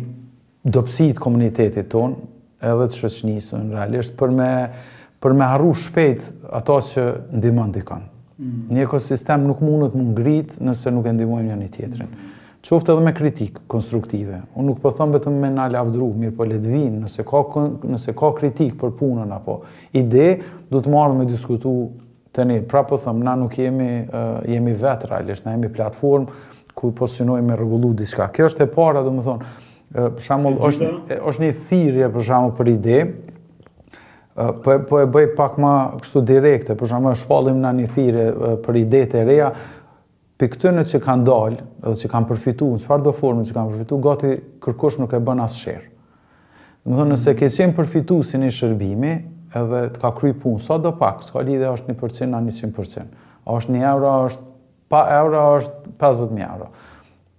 dopsi 0.76 1.10
komunitetit 1.18 1.88
tonë, 1.92 2.35
edhe 2.64 2.86
të 2.88 2.98
shëqnisën, 3.00 3.70
realisht, 3.74 4.14
për 4.16 4.32
me 4.34 4.50
për 5.24 5.32
me 5.34 5.46
harru 5.48 5.72
shpejt 5.74 6.26
ato 6.54 6.76
që 6.92 7.04
ndimon 7.40 7.72
dikon. 7.74 8.04
Mm. 8.38 8.66
Një 8.76 8.82
ekosistem 8.86 9.46
nuk 9.48 9.62
mundët 9.64 9.96
më 9.96 10.04
ngrit 10.12 10.56
nëse 10.62 10.92
nuk 10.92 11.08
e 11.08 11.14
ndimojmë 11.16 11.48
një 11.50 11.56
një 11.62 11.68
tjetërin. 11.74 12.12
Qoftë 12.66 12.92
edhe 12.96 13.02
me 13.06 13.12
kritikë 13.16 13.62
konstruktive. 13.70 14.40
Unë 14.58 14.66
nuk 14.70 14.80
përthëm 14.84 15.12
po 15.14 15.18
vetëm 15.20 15.36
me 15.40 15.50
nalë 15.54 15.78
avdru, 15.80 16.08
mirë 16.20 16.34
po 16.36 16.44
letë 16.50 16.70
vinë, 16.70 16.96
nëse 17.02 18.14
ka 18.20 18.30
kritikë 18.40 18.78
për 18.80 18.94
punën 19.00 19.30
apo 19.36 19.60
ide, 19.96 20.26
du 20.70 20.80
të 20.82 20.90
marrë 20.94 21.20
me 21.20 21.26
diskutu 21.30 21.72
të 22.36 22.46
një. 22.50 22.58
Pra 22.70 22.82
përthëm, 22.90 23.22
po 23.22 23.28
na 23.30 23.36
nuk 23.40 23.54
jemi 23.60 24.74
vetë 24.84 25.10
realisht, 25.12 25.46
na 25.46 25.54
jemi 25.56 25.70
platformë, 25.78 26.42
ku 26.76 26.90
posinojmë 26.92 27.54
me 27.54 27.56
rregullu 27.56 27.94
diçka. 27.96 28.26
Kjo 28.36 28.50
është 28.50 28.66
e 28.66 28.72
para, 28.74 29.00
domethënë, 29.06 29.54
për 29.96 30.20
shembull 30.24 30.58
është 30.68 31.20
është 31.30 31.42
një 31.44 31.50
thirrje 31.68 32.08
për 32.16 32.26
shembull 32.28 32.52
për 32.58 32.70
ide. 32.74 32.98
Po 34.64 34.74
po 34.90 34.98
e 35.00 35.06
bëj 35.08 35.30
pak 35.38 35.56
më 35.62 35.72
kështu 36.02 36.22
direkte, 36.28 36.76
për 36.76 36.90
shembull 36.92 37.16
shpallim 37.16 37.62
në 37.62 37.72
një 37.80 37.86
thirrje 37.94 38.26
për 38.66 38.80
ide 38.82 39.02
të 39.14 39.22
reja 39.28 39.50
për 40.36 40.50
këtë 40.52 40.82
që 40.90 40.98
kanë 41.06 41.24
dalë 41.30 41.62
edhe 41.80 41.94
që 42.02 42.08
kanë 42.12 42.26
përfitu, 42.34 42.66
në 42.74 42.82
qëfar 42.82 43.04
do 43.06 43.12
formë 43.16 43.46
që 43.48 43.54
kanë 43.56 43.70
përfitu, 43.72 44.00
gati 44.04 44.32
kërkosh 44.66 44.98
nuk 45.00 45.14
e 45.16 45.20
bën 45.24 45.38
asë 45.46 45.60
shërë. 45.64 45.86
Në 46.84 46.92
më 46.92 46.98
dhe 47.00 47.06
nëse 47.14 47.32
ke 47.40 47.48
qenë 47.56 47.72
përfitu 47.78 48.18
si 48.28 48.40
një 48.42 48.50
shërbimi 48.58 49.14
edhe 49.56 49.80
të 49.94 50.02
ka 50.02 50.10
kry 50.18 50.34
punë, 50.36 50.60
sa 50.60 50.76
do 50.82 50.92
pak, 51.00 51.22
s'ka 51.24 51.40
lidhe 51.48 51.70
është 51.72 51.94
1% 51.94 52.02
përcina 52.02 52.42
100%, 52.44 52.68
100%, 52.68 53.08
është 53.56 53.74
1 53.80 53.86
euro, 53.88 54.12
është 54.28 54.92
pa 54.92 55.00
euro, 55.22 55.40
është 55.62 55.96
50.000 56.04 56.44
euro. 56.50 56.68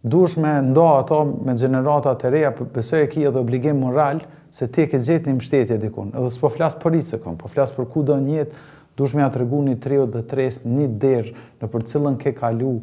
Dush 0.04 0.38
me 0.38 0.60
nda 0.70 0.94
ato 1.00 1.24
me 1.46 1.56
gjenerata 1.58 2.14
të 2.22 2.30
reja 2.30 2.52
për 2.54 2.68
besoj 2.76 3.04
e 3.04 3.10
ki 3.10 3.24
edhe 3.28 3.40
obligim 3.42 3.80
moral 3.82 4.22
se 4.54 4.68
ti 4.70 4.84
e 4.86 4.90
ke 4.92 5.00
gjetë 5.02 5.32
një 5.32 5.38
mështetje 5.40 5.78
dikun. 5.82 6.12
Edhe 6.14 6.30
s'po 6.34 6.52
flasë 6.54 6.78
për 6.84 6.98
i 7.00 7.02
se 7.04 7.18
kom, 7.24 7.38
po 7.42 7.50
flasë 7.50 7.74
për 7.80 7.88
ku 7.94 8.04
do 8.06 8.16
njetë, 8.22 8.62
dush 8.98 9.16
me 9.18 9.26
atë 9.26 9.42
regu 9.42 9.60
një 9.66 9.78
trejo 9.84 10.06
dhe 10.14 10.22
tres, 10.30 10.62
një 10.70 10.88
derë 11.02 11.34
në 11.64 11.70
për 11.74 11.86
cilën 11.92 12.18
ke 12.22 12.34
kalu 12.38 12.76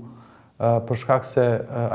për 0.65 1.01
shkak 1.01 1.27
se 1.27 1.45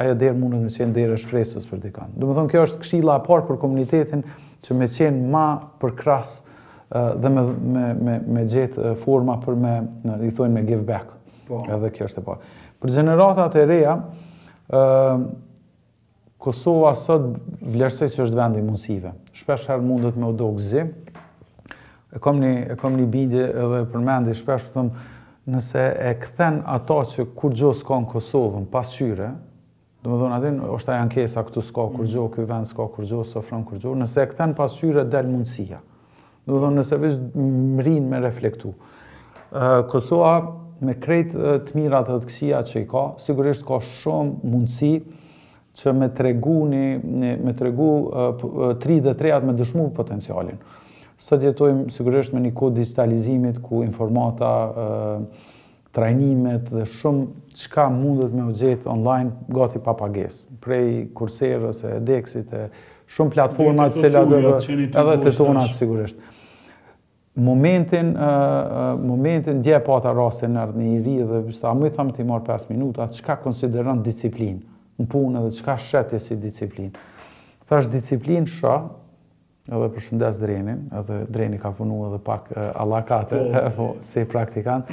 ajo 0.02 0.16
derë 0.20 0.38
mundën 0.40 0.64
me 0.66 0.72
qenë 0.72 0.96
derë 0.96 1.18
e 1.20 1.24
shpresës 1.24 1.68
për 1.68 1.84
dikun. 1.88 2.16
Dume 2.20 2.36
thonë, 2.38 2.52
kjo 2.54 2.64
është 2.68 2.82
kshila 2.84 3.18
a 3.20 3.24
parë 3.26 3.48
për 3.52 3.60
komunitetin 3.62 4.24
që 4.68 4.76
me 4.80 4.88
qenë 4.96 5.30
ma 5.36 5.46
për 5.84 5.94
kras 6.00 6.32
dhe 6.90 7.34
me, 7.34 7.44
me, 7.76 7.86
me, 8.04 8.16
me 8.40 8.48
gjetë 8.52 8.96
forma 9.04 9.36
për 9.44 9.60
me, 9.68 9.76
i 10.28 10.32
thonë, 10.36 10.52
me 10.60 10.66
give 10.68 10.88
back. 10.88 11.12
Po. 11.48 11.62
Edhe 11.72 11.92
kjo 11.96 12.08
është 12.10 12.24
e 12.24 12.28
parë. 12.28 12.52
Për 12.80 12.96
gjeneratat 12.98 13.56
e 13.60 13.66
reja, 13.70 13.96
Ehm, 14.70 15.26
Kosova 16.40 16.94
sot 16.96 17.34
vlerësoj 17.60 18.08
që 18.14 18.22
është 18.26 18.38
vendi 18.38 18.62
mundësive. 18.64 19.12
Shpesh 19.36 19.66
her 19.72 19.82
mundet 19.84 20.16
me 20.16 20.30
odo 20.30 20.48
gëzim. 20.56 20.94
E 22.16 22.22
kom 22.24 22.38
një, 22.42 22.52
e 22.74 22.76
kom 22.80 22.96
një 22.98 23.08
bindje 23.12 23.48
edhe 23.50 23.82
përmendi, 23.94 24.36
shpesh 24.40 24.70
po 24.70 24.78
thëmë 24.78 25.04
nëse 25.52 25.84
e 26.08 26.14
këthen 26.22 26.62
ato 26.70 27.02
që 27.12 27.26
kur 27.38 27.54
gjo 27.60 27.74
s'ka 27.76 28.00
në 28.06 28.10
Kosovën 28.14 28.66
pas 28.72 28.94
qyre, 28.96 29.34
dhe 30.00 30.08
më 30.10 30.20
dhonë 30.22 30.38
atin, 30.38 30.62
është 30.78 30.94
aja 30.94 31.04
ankesa 31.06 31.44
këtu 31.50 31.66
s'ka 31.68 31.86
kur 31.98 32.08
gjo, 32.08 32.30
këj 32.38 32.48
vend 32.54 32.70
s'ka 32.72 32.88
kur 32.94 33.08
gjo, 33.10 33.26
së 33.28 33.44
fronë 33.46 33.68
kur 33.68 33.84
gjo, 33.84 33.98
nëse 34.00 34.24
e 34.24 34.30
këthen 34.32 34.56
pas 34.58 34.80
qyre, 34.80 35.04
del 35.12 35.30
mundësia. 35.34 35.82
Dhe 36.46 36.56
më 36.56 36.62
dhonë, 36.64 36.80
nëse 36.80 37.02
vishë 37.04 37.30
më 37.52 37.88
rinë 37.90 38.10
me 38.14 38.24
reflektu. 38.26 38.72
Ehm, 39.52 39.84
Kosova, 39.92 40.34
me 40.86 40.96
krejt 41.00 41.34
të 41.68 41.76
mirat 41.78 42.08
dhe 42.08 42.18
të 42.24 42.30
kësia 42.30 42.62
që 42.68 42.84
i 42.84 42.90
ka, 42.90 43.06
sigurisht 43.22 43.66
ka 43.68 43.82
shumë 43.84 44.50
mundësi 44.52 44.92
që 45.80 45.94
me 45.96 46.08
tregu 46.18 46.58
një, 46.72 46.84
me 47.44 47.54
tregu 47.60 47.90
tri 48.84 49.00
dhe 49.06 49.14
treat 49.20 49.46
me 49.48 49.54
dëshmu 49.60 49.90
potencialin. 49.96 50.60
Sot 51.20 51.44
jetojmë 51.44 51.90
sigurisht 51.92 52.32
me 52.34 52.42
një 52.46 52.54
kod 52.56 52.78
digitalizimit 52.80 53.58
ku 53.62 53.82
informata, 53.84 54.52
e, 54.52 55.64
trajnimet 55.92 56.70
dhe 56.72 56.86
shumë 56.88 57.58
qka 57.60 57.90
mundet 57.92 58.32
me 58.32 58.46
u 58.48 58.56
gjetë 58.56 58.88
online 58.88 59.34
gati 59.52 59.82
pa 59.84 59.98
Prej 60.00 60.88
kurserës 61.16 61.84
e 61.90 61.98
edeksit 61.98 62.54
e 62.54 62.70
shumë 63.12 63.36
platformat 63.36 64.00
që 64.00 64.14
la 64.16 64.24
dhe 64.32 64.40
edhe 64.88 65.22
të 65.26 65.36
tona 65.42 65.66
sigurisht 65.74 66.20
momentin 67.40 68.08
uh, 68.08 68.20
uh, 68.22 69.04
momentin 69.04 69.62
dje 69.62 69.80
pa 69.84 70.00
ta 70.04 70.12
rasti 70.14 70.48
në 70.48 70.62
ardhmë 70.66 71.02
dhe 71.06 71.54
sa 71.56 71.72
më 71.74 71.90
i 71.90 71.94
tham 71.96 72.12
ti 72.14 72.24
mor 72.24 72.42
5 72.46 72.70
minuta 72.72 73.08
çka 73.08 73.38
konsideron 73.44 74.02
disiplinë 74.04 74.60
në 75.00 75.08
punë 75.12 75.44
dhe 75.48 75.52
çka 75.58 75.78
shet 75.80 76.16
si 76.20 76.36
disiplinë 76.36 77.02
thash 77.70 77.90
disiplinë 77.94 78.48
sho 78.58 78.76
edhe 79.70 79.90
përshëndes 79.96 80.40
drenin 80.42 80.88
edhe 81.00 81.22
dreni 81.32 81.60
ka 81.62 81.72
punu 81.78 82.02
edhe 82.10 82.22
pak 82.26 82.52
uh, 82.56 82.72
alakate 82.84 83.40
po. 83.40 83.70
po, 83.78 83.90
si 84.04 84.26
praktikant 84.26 84.90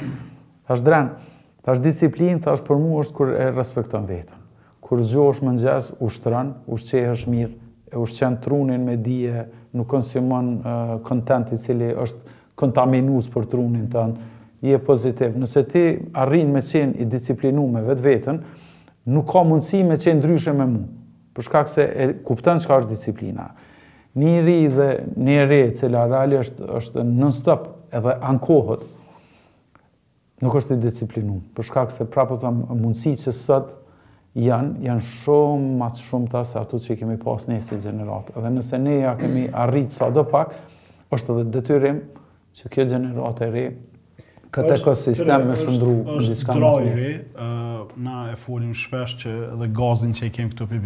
thash 0.67 0.83
dren 0.85 1.13
thash 1.65 1.81
disiplinë 1.83 2.41
thash 2.45 2.63
për 2.67 2.79
mua 2.83 3.03
është 3.05 3.17
kur 3.19 3.35
e 3.35 3.51
respekton 3.55 4.07
veten 4.09 4.43
kur 4.87 5.01
zgjohesh 5.03 5.43
më 5.43 5.57
ngjas 5.57 5.91
ushtron 6.01 6.55
ushqehesh 6.71 7.27
mirë 7.27 7.53
e 7.91 7.99
ushqen 8.03 8.39
trunin 8.43 8.83
me 8.85 8.95
dije 8.99 9.47
nuk 9.77 9.87
konsumon 9.91 10.55
uh, 10.57 10.93
content 11.05 11.51
i 11.55 11.59
cili 11.59 11.91
është 11.91 12.35
kontaminus 12.59 13.29
për 13.31 13.45
trunin 13.51 13.85
tënd, 13.93 14.17
je 14.65 14.79
pozitiv. 14.81 15.35
Nëse 15.37 15.61
ti 15.69 15.83
arrin 16.17 16.49
me 16.55 16.63
qenë 16.65 16.97
i 17.03 17.05
disiplinuar 17.11 17.71
me 17.77 17.83
vetveten, 17.85 18.41
nuk 19.13 19.29
ka 19.29 19.43
mundësi 19.45 19.83
me 19.85 19.97
qenë 20.01 20.17
ndryshe 20.23 20.53
me 20.57 20.65
mua. 20.73 20.89
Për 21.37 21.45
shkak 21.45 21.69
se 21.69 21.85
e 21.85 22.07
kupton 22.25 22.57
çka 22.63 22.79
është 22.81 22.89
disiplina. 22.95 23.51
Njëri 24.17 24.57
dhe 24.73 24.87
njëri 25.21 25.59
e 25.67 25.71
cila 25.77 26.07
reali 26.09 26.39
është, 26.41 26.65
është 26.79 27.03
non-stop 27.05 27.67
edhe 27.93 28.15
ankohët, 28.25 28.87
nuk 30.41 30.55
është 30.57 30.79
i 30.79 30.81
disciplinu. 30.81 31.37
Për 31.55 31.67
shkak 31.69 31.93
se 31.93 32.07
prapo 32.09 32.39
po 32.39 32.41
të 32.47 32.55
mundësi 32.81 33.13
që 33.21 33.35
sëtë 33.37 34.41
janë, 34.47 34.81
janë 34.89 35.05
shumë 35.21 35.69
matë 35.83 36.01
shumë 36.09 36.31
ta 36.33 36.41
se 36.45 36.57
ato 36.63 36.81
që 36.81 36.97
kemi 37.03 37.19
pas 37.21 37.45
nësi 37.49 37.77
gjeneratë. 37.85 38.33
Edhe 38.39 38.51
nëse 38.57 38.81
ne 38.81 38.97
ja 39.03 39.13
kemi 39.21 39.45
arritë 39.61 39.99
sa 40.01 40.09
do 40.13 40.25
pak, 40.29 40.57
është 41.13 41.35
edhe 41.37 41.49
detyrim 41.59 42.01
që 42.57 42.71
kjo 42.73 42.85
gjenerat 42.91 43.41
e 43.45 43.49
re, 43.53 43.65
këtë 44.55 44.77
ekosistem 44.79 45.49
me 45.51 45.55
shëndru 45.59 45.95
në 46.05 46.21
diska 46.29 46.53
në 46.57 46.69
të 46.69 46.93
re. 46.99 47.09
Na 48.07 48.19
e 48.33 48.37
folim 48.39 48.73
shpesh 48.77 49.17
që 49.23 49.33
edhe 49.53 49.67
gazin 49.77 50.15
që 50.17 50.29
i 50.29 50.31
kem 50.37 50.49
këtu 50.53 50.65
për 50.71 50.79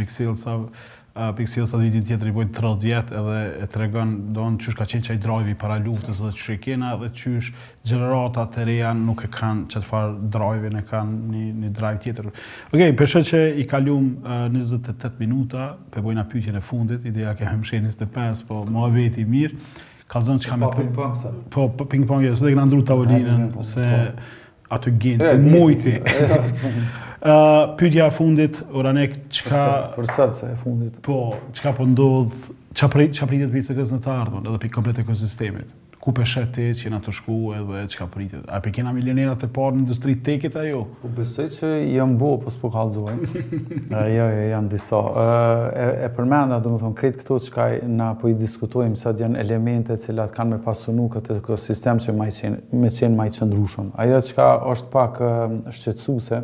Pixel, 1.36 1.66
sa 1.68 1.74
uh, 1.76 1.82
vitin 1.82 2.06
tjetër 2.08 2.30
i 2.30 2.34
bojnë 2.36 2.54
30 2.56 2.84
vjetë 2.88 3.16
edhe 3.20 3.38
e 3.64 3.66
të 3.72 3.80
regon 3.82 4.14
do 4.36 4.46
në 4.54 4.62
qysh 4.64 4.78
ka 4.80 4.88
qenë 4.94 5.08
qaj 5.08 5.18
drive 5.24 5.52
i 5.54 5.58
para 5.64 5.76
luftës 5.84 6.22
dhe 6.24 6.32
qysh 6.38 6.54
e 6.54 6.56
kena 6.64 6.94
dhe 7.02 7.10
qysh 7.18 7.50
gjeneratat 7.88 8.54
të 8.56 8.66
reja 8.70 8.92
nuk 8.98 9.26
e 9.28 9.30
kanë 9.34 9.66
që 9.74 9.82
të 9.82 9.88
farë 9.90 10.32
drive 10.38 10.72
ne 10.76 10.84
kanë 10.88 11.34
një, 11.34 11.52
drajv 11.56 11.76
drive 11.82 12.02
tjetër. 12.08 12.32
Oke, 12.72 12.90
përshë 13.02 13.24
që 13.32 13.42
i 13.60 13.68
kalium 13.76 14.10
28 14.56 15.20
minuta, 15.24 15.68
përbojnë 15.96 16.24
a 16.24 16.28
pytjen 16.32 16.60
e 16.60 16.64
fundit, 16.72 17.08
ideja 17.12 17.36
ke 17.40 17.48
më 17.50 17.60
25, 17.76 18.46
po 18.50 18.64
më 18.78 18.90
veti 19.00 19.30
mirë 19.38 19.66
ka 20.12 20.20
zonë 20.28 20.44
që 20.44 20.50
ka 20.52 20.58
me 20.60 20.68
ping-pong, 20.76 21.16
Po, 21.52 21.68
jo, 21.68 21.68
ah, 21.72 21.88
ping-pong, 21.94 22.26
se 22.36 22.46
dhe 22.46 22.52
këna 22.52 22.66
ndru 22.68 22.82
tavolinën, 22.88 23.46
se 23.64 23.86
aty 24.76 24.94
gjenë, 25.04 25.30
të 25.30 25.54
mujti. 25.54 25.94
Pytja 27.80 28.10
e 28.12 28.16
fundit, 28.16 28.60
Oranek, 28.76 29.16
që 29.32 29.46
ka... 29.48 29.62
Përsa, 29.96 30.28
përsa 30.32 30.50
e 30.52 30.58
fundit. 30.66 30.98
Po, 31.06 31.18
që 31.56 31.68
ka 31.70 31.74
përndodhë, 31.78 32.42
po 32.48 32.60
që 32.72 32.88
apritit 33.28 33.48
për 33.52 33.60
i 33.62 33.66
cëkës 33.68 33.96
në 33.98 34.02
të 34.06 34.12
ardhën, 34.18 34.44
edhe 34.52 34.60
për 34.66 34.76
komplet 34.78 35.00
e 35.04 35.08
ku 36.02 36.12
peshe 36.18 36.42
ti 36.54 36.64
që 36.74 36.86
jena 36.88 36.98
të 37.04 37.12
shku 37.14 37.36
edhe 37.54 37.82
që 37.94 38.00
ka 38.00 38.08
pritit? 38.10 38.46
A 38.50 38.58
pe 38.66 38.72
kena 38.74 38.90
milionerat 38.96 39.44
e 39.46 39.50
parë 39.54 39.78
në 39.78 39.84
industri 39.84 40.16
tekit 40.26 40.56
ajo? 40.58 40.70
jo? 40.72 40.80
Po 41.02 41.10
U 41.10 41.12
besoj 41.20 41.48
që 41.54 41.70
jam 41.96 42.16
bo, 42.18 42.32
po 42.42 42.50
s'po 42.54 42.70
kalzoj. 42.74 43.14
jo, 43.18 44.06
jo, 44.10 44.26
janë 44.50 44.72
disa. 44.72 45.02
E, 45.02 45.84
e, 46.08 46.08
përmenda, 46.16 46.58
do 46.64 46.74
më 46.74 46.80
thonë, 46.84 46.98
kretë 47.02 47.22
këto 47.22 47.38
që 47.48 47.54
ka 47.58 47.68
na 48.00 48.08
po 48.22 48.32
i 48.32 48.36
diskutojmë, 48.40 48.98
sa 49.02 49.14
janë 49.20 49.38
elemente 49.44 49.98
cilat 50.02 50.34
kanë 50.38 50.56
me 50.58 50.62
pasunu 50.66 51.06
këtë 51.14 51.38
ekosistem 51.44 52.02
që 52.02 52.16
maj 52.18 52.32
qenë, 52.40 52.64
me 52.82 52.90
qenë 52.98 53.18
maj 53.20 53.30
qëndrushëm. 53.38 53.94
Ajo 54.02 54.24
që 54.30 54.40
ka 54.40 54.50
është 54.74 54.92
pak 54.98 55.22
shqetsuse, 55.78 56.42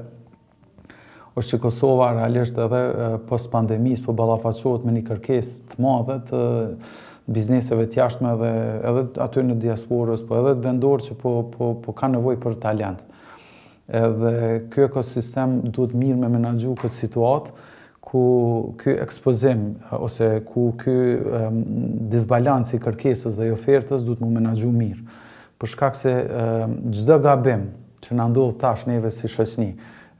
është 1.37 1.51
që 1.57 1.61
Kosova 1.65 2.11
realisht 2.17 2.57
edhe 2.61 2.85
post 3.29 3.49
pandemis, 3.53 4.05
po 4.05 4.13
balafaqohet 4.17 4.85
me 4.85 4.95
një 4.99 5.03
kërkes 5.09 5.51
të 5.73 5.81
madhe 5.85 6.21
të 6.29 6.45
bizneseve 7.27 7.85
të 7.91 7.99
jashtme 8.01 8.31
dhe 8.39 8.51
edhe 8.89 9.01
aty 9.23 9.43
në 9.43 9.57
diasporës, 9.63 10.21
po 10.23 10.37
edhe 10.39 10.53
të 10.57 10.65
vendorë 10.67 11.07
që 11.09 11.17
po, 11.19 11.33
po, 11.51 11.71
po 11.83 11.95
ka 11.99 12.09
nevoj 12.13 12.37
për 12.43 12.55
talent. 12.63 13.03
Edhe 13.87 14.33
kjo 14.71 14.87
ekosistem 14.87 15.57
duhet 15.75 15.93
mirë 15.95 16.19
me 16.23 16.29
menagju 16.33 16.75
këtë 16.83 16.95
situatë, 17.01 17.53
ku 18.07 18.21
ky 18.79 18.93
ekspozim 19.03 19.65
ose 19.99 20.27
ku 20.47 20.69
ky 20.79 20.93
um, 21.19 21.57
disbalanci 22.11 22.77
i 22.77 22.81
kërkesës 22.83 23.35
dhe 23.35 23.49
ofertës 23.51 24.05
duhet 24.07 24.21
mu 24.23 24.29
menaxhu 24.31 24.69
mirë. 24.71 25.03
Për 25.59 25.71
shkak 25.73 25.95
se 25.97 26.11
çdo 26.93 27.17
gabim 27.23 27.65
që 28.05 28.15
na 28.15 28.27
ndodh 28.31 28.55
tash 28.61 28.85
neve 28.87 29.09
si 29.11 29.27
shoqni, 29.31 29.71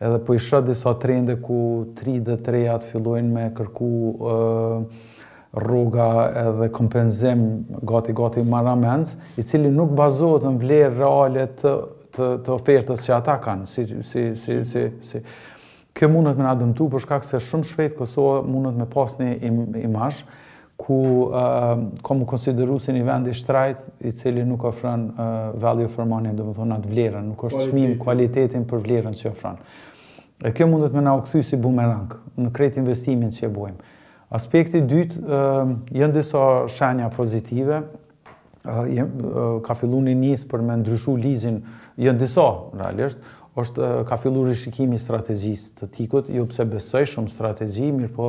edhe 0.03 0.19
po 0.25 0.35
i 0.35 0.41
shoh 0.43 0.65
disa 0.65 0.95
trende 0.99 1.37
ku 1.45 1.59
tri 1.95 2.17
dhe 2.25 2.35
trejat 2.43 2.81
at 2.83 2.89
fillojnë 2.89 3.29
me 3.35 3.45
kërku 3.55 3.91
rruga 5.55 6.31
edhe 6.35 6.69
kompenzim 6.71 7.65
gati 7.81 8.13
gati 8.13 8.43
maramens, 8.43 9.15
i 9.37 9.43
cili 9.43 9.71
nuk 9.71 9.91
bazohet 9.95 10.45
në 10.45 10.55
vlerë 10.63 10.95
reale 10.97 11.45
të 11.61 11.75
të 12.17 12.49
ofertës 12.53 13.03
që 13.05 13.11
ata 13.13 13.35
kanë 13.43 13.67
si 13.69 13.83
si 14.09 14.23
si 14.35 14.57
si 14.65 14.87
si. 15.05 15.19
Kjo 15.97 16.07
mundet 16.13 16.37
me 16.37 16.45
na 16.45 16.55
dëmtu 16.57 16.87
për 16.93 17.03
shkak 17.03 17.25
se 17.25 17.39
shumë 17.43 17.65
shpejt 17.67 17.95
Kosova 17.97 18.41
mundet 18.45 18.73
me 18.77 18.87
pas 18.89 19.13
një 19.19 19.35
imazh 19.85 20.23
ku 20.77 20.97
uh, 21.27 21.75
komu 22.05 22.25
konsideru 22.29 22.79
si 22.81 22.93
një 22.93 23.03
vend 23.07 23.29
i 23.31 23.35
shtrajt 23.37 23.85
i 24.05 24.11
cili 24.11 24.43
nuk 24.45 24.65
ofron 24.65 25.07
uh, 25.11 25.35
value 25.55 25.87
for 25.89 26.05
money, 26.09 26.33
dhe 26.37 26.45
më 26.45 26.53
thonë 26.57 26.75
atë 26.77 26.89
vlerën, 26.91 27.27
nuk 27.31 27.43
është 27.49 27.59
Kualitetin. 27.59 27.75
qmim 27.75 27.97
kualitetin 28.01 28.65
për 28.71 28.83
vlerën 28.85 29.15
që 29.21 29.29
ofron. 29.31 29.57
E 30.45 30.51
kjo 30.53 30.67
mundet 30.69 30.93
me 30.93 31.01
na 31.05 31.15
u 31.17 31.21
kthysi 31.21 31.49
si 31.51 31.57
bumerang 31.57 32.13
në 32.37 32.51
kret 32.53 32.77
investimin 32.81 33.29
që 33.33 33.45
e 33.45 33.53
bojmë. 33.53 33.93
Aspekti 34.27 34.81
dytë, 34.83 35.19
jenë 35.95 36.11
disa 36.17 36.39
shenja 36.67 37.07
pozitive, 37.13 37.77
ka 38.67 39.75
fillu 39.79 40.01
një 40.03 40.15
njësë 40.19 40.47
për 40.51 40.65
me 40.67 40.75
ndryshu 40.81 41.13
lizin, 41.23 41.61
jenë 41.95 42.19
disa, 42.25 42.47
realisht, 42.75 43.21
është 43.57 43.87
ka 44.09 44.17
fillu 44.21 44.41
rishikimi 44.49 44.99
strategjisë 44.99 45.71
të 45.79 45.87
tikut, 45.95 46.27
jo 46.35 46.43
pse 46.51 46.65
besoj 46.69 47.05
shumë 47.09 47.31
strategji, 47.33 47.87
mirë 47.95 48.11
po 48.17 48.27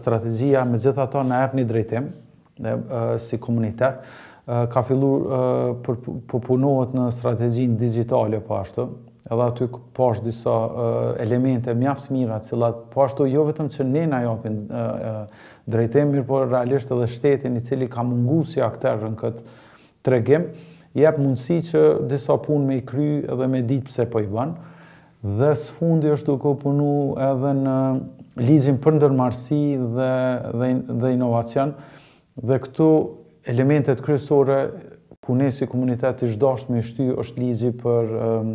strategjia 0.00 0.64
me 0.66 0.80
gjitha 0.82 1.04
ta 1.12 1.20
në 1.28 1.42
epë 1.50 1.60
një 1.60 1.66
drejtim, 1.74 2.08
si 3.22 3.36
komunitet, 3.38 4.00
ka 4.48 4.80
fillu 4.88 5.12
për, 5.84 6.00
punohet 6.48 6.96
në 6.96 7.10
strategjin 7.18 7.76
digitale 7.78 8.40
po 8.48 8.56
ashtu, 8.62 8.88
edhe 9.28 9.42
aty 9.44 9.68
poshtë 9.96 10.24
disa 10.24 10.54
elemente 11.20 11.72
mjaft 11.76 12.08
mira, 12.14 12.38
cilat 12.44 12.86
pash 12.94 13.16
po 13.18 13.26
jo 13.28 13.44
vetëm 13.48 13.68
që 13.74 13.84
ne 13.88 14.04
na 14.08 14.22
japin 14.24 14.56
drejtem 15.68 16.12
mirë, 16.14 16.24
por 16.28 16.48
realisht 16.48 16.92
edhe 16.94 17.08
shtetin 17.12 17.58
i 17.60 17.64
cili 17.64 17.88
ka 17.92 18.04
mungu 18.06 18.40
si 18.48 18.62
në 18.62 18.70
këtë 19.20 19.34
tregim, 20.06 20.48
jep 20.96 21.18
mundësi 21.20 21.60
që 21.72 21.84
disa 22.08 22.38
punë 22.44 22.64
me 22.68 22.78
i 22.80 22.86
kry 22.90 23.10
edhe 23.28 23.50
me 23.52 23.60
ditë 23.68 23.90
pëse 23.90 24.06
po 24.12 24.22
i 24.24 24.28
banë, 24.32 24.56
dhe 25.40 25.52
së 25.60 25.74
fundi 25.76 26.12
është 26.14 26.30
duke 26.30 26.52
u 26.54 26.56
punu 26.62 26.90
edhe 27.28 27.52
në 27.60 27.76
lizin 28.48 28.76
për 28.80 28.96
ndërmarsi 29.00 29.58
dhe 30.56 31.12
inovacion, 31.12 31.74
dhe 32.46 32.60
këtu 32.64 32.90
elementet 33.50 34.00
kryesore 34.04 34.62
ku 35.28 35.34
ne 35.36 35.50
si 35.52 35.66
komunitet 35.68 36.22
i 36.24 36.26
zhdasht 36.32 36.70
me 36.72 36.80
shty 36.80 37.10
është 37.20 37.42
ligji 37.42 37.70
për 37.82 38.12
um, 38.16 38.46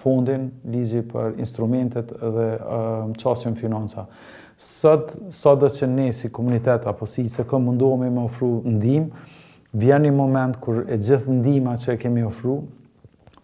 fondin, 0.00 0.46
ligji 0.72 1.02
për 1.10 1.36
instrumentet 1.42 2.14
dhe 2.16 2.46
um, 3.04 3.56
financa. 3.60 4.06
Sot, 4.56 5.12
sot 5.34 5.60
dhe 5.60 5.68
që 5.74 5.86
ne 5.90 6.08
si 6.16 6.30
komunitet, 6.32 6.86
apo 6.88 7.04
si 7.10 7.26
që 7.28 7.44
ka 7.50 7.58
mundohemi 7.60 8.08
me 8.16 8.24
ofru 8.30 8.62
ndim, 8.64 9.10
vjen 9.76 10.06
një 10.08 10.14
moment 10.16 10.56
kur 10.62 10.86
e 10.88 10.96
gjithë 10.96 11.36
ndihma 11.42 11.76
që 11.82 11.92
e 11.92 12.00
kemi 12.06 12.24
ofru 12.24 12.56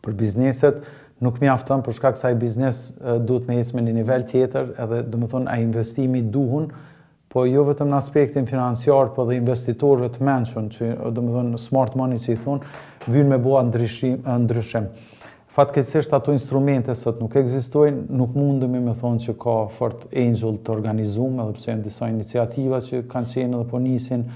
për 0.00 0.16
bizneset, 0.22 0.80
nuk 1.20 1.36
mi 1.42 1.48
për 1.48 1.82
shkak 1.84 1.92
shka 1.98 2.14
kësaj 2.16 2.34
biznes 2.40 2.80
duhet 3.28 3.44
me 3.50 3.60
ecë 3.60 3.76
në 3.76 3.84
një 3.84 3.92
nivel 4.00 4.24
tjetër, 4.30 4.72
edhe 4.86 5.02
dhe 5.04 5.20
më 5.20 5.28
thonë 5.34 5.52
a 5.52 5.60
investimi 5.66 6.24
duhun, 6.32 6.70
po 7.30 7.44
jo 7.46 7.62
vetëm 7.68 7.92
në 7.92 7.98
aspektin 8.00 8.46
financiar, 8.48 9.12
po 9.14 9.22
dhe 9.28 9.36
investitorëve 9.38 10.08
të 10.16 10.24
mençur, 10.26 10.64
që 10.74 10.88
do 11.14 11.22
të 11.22 11.34
thonë 11.36 11.60
smart 11.62 11.94
money 11.98 12.18
që 12.18 12.34
i 12.34 12.38
thon, 12.42 12.64
vijnë 13.06 13.30
me 13.34 13.38
bua 13.44 13.60
ndryshim, 13.68 14.18
ndryshim. 14.46 14.88
Fatkeqësisht 15.50 16.12
ato 16.14 16.32
instrumente 16.34 16.94
sot 16.98 17.18
nuk 17.22 17.34
ekzistojnë, 17.40 18.04
nuk 18.18 18.34
mundemi 18.38 18.82
të 18.86 18.94
thonë 19.02 19.22
që 19.26 19.36
ka 19.44 19.54
fort 19.78 20.06
angel 20.12 20.58
të 20.66 20.74
organizuar, 20.74 21.50
edhe 21.50 21.56
pse 21.58 21.70
janë 21.74 21.86
disa 21.86 22.10
iniciativa 22.10 22.82
që 22.86 23.04
kanë 23.10 23.32
qenë 23.34 23.58
dhe 23.62 23.66
po 23.72 23.80
nisin, 23.82 24.26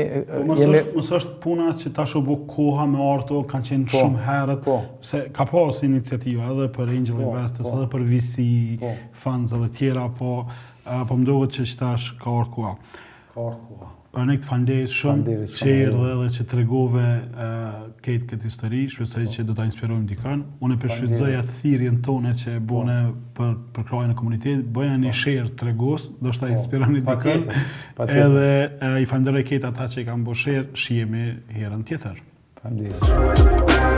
po, 0.47 0.55
jemi 0.59 0.81
mos 0.91 1.05
është, 1.05 1.19
është 1.19 1.35
puna 1.43 1.67
që 1.79 1.91
tash 1.95 2.15
u 2.19 2.23
bë 2.25 2.35
koha 2.51 2.85
me 2.91 3.01
Arto 3.05 3.41
kanë 3.51 3.69
qenë 3.69 3.87
po, 3.91 4.01
shumë 4.03 4.23
herët 4.27 4.63
po, 4.65 4.75
se 5.09 5.21
ka 5.35 5.45
pas 5.49 5.81
iniciativa 5.87 6.49
edhe 6.53 6.67
për 6.75 6.93
Angel 6.97 7.19
po, 7.21 7.27
Investors 7.31 7.69
po, 7.71 7.77
edhe 7.77 7.89
për 7.95 8.07
VC 8.11 8.47
po, 8.83 8.93
funds 9.23 9.55
edhe 9.59 9.71
tjera 9.79 10.07
po 10.19 10.33
po 11.09 11.15
më 11.19 11.29
duhet 11.29 11.55
që 11.59 11.69
tash 11.79 12.11
ka 12.19 12.29
ardhur 12.41 12.51
koha 12.55 12.73
ka 13.35 13.47
ardhur 13.47 13.63
koha 13.69 13.95
Për 14.09 14.23
në 14.25 14.35
këtë 14.41 14.47
fandes 14.49 14.93
shumë, 14.97 15.33
që 15.53 15.65
i 15.69 15.73
dhe 15.93 16.13
jo. 16.15 16.29
që 16.33 16.45
të 16.49 16.57
regove 16.57 17.03
këtë 18.01 18.29
këtë 18.31 18.47
histori, 18.49 18.79
shpesaj 18.89 19.25
që 19.35 19.45
do 19.49 19.53
të 19.57 19.67
inspirojmë 19.69 20.09
dikën. 20.09 20.41
Unë 20.65 20.77
e 20.79 20.81
përshytëzaj 20.83 21.35
atë 21.43 21.57
thirin 21.59 21.99
tone 22.07 22.33
që 22.39 22.55
e 22.55 22.63
bone 22.73 22.97
po. 23.37 23.51
për 23.75 23.85
krajën 23.89 24.11
e 24.11 24.15
komunitet, 24.19 24.65
bëja 24.75 24.97
një 25.05 25.13
share 25.15 25.53
të 25.59 25.69
regos, 25.69 26.09
do 26.25 26.33
shta 26.33 26.49
inspirojmë 26.55 26.97
një 26.97 27.03
dikën, 27.11 27.45
edhe 28.09 28.49
i 29.03 29.05
fanderoj 29.13 29.45
këtë 29.51 29.69
ata 29.71 29.87
që 29.93 30.01
i 30.03 30.09
kam 30.09 30.25
bërë 30.27 30.43
share, 30.43 30.67
shi 30.85 30.99
herën 31.05 31.85
tjetër. 31.89 32.19
Fandes. 32.65 33.88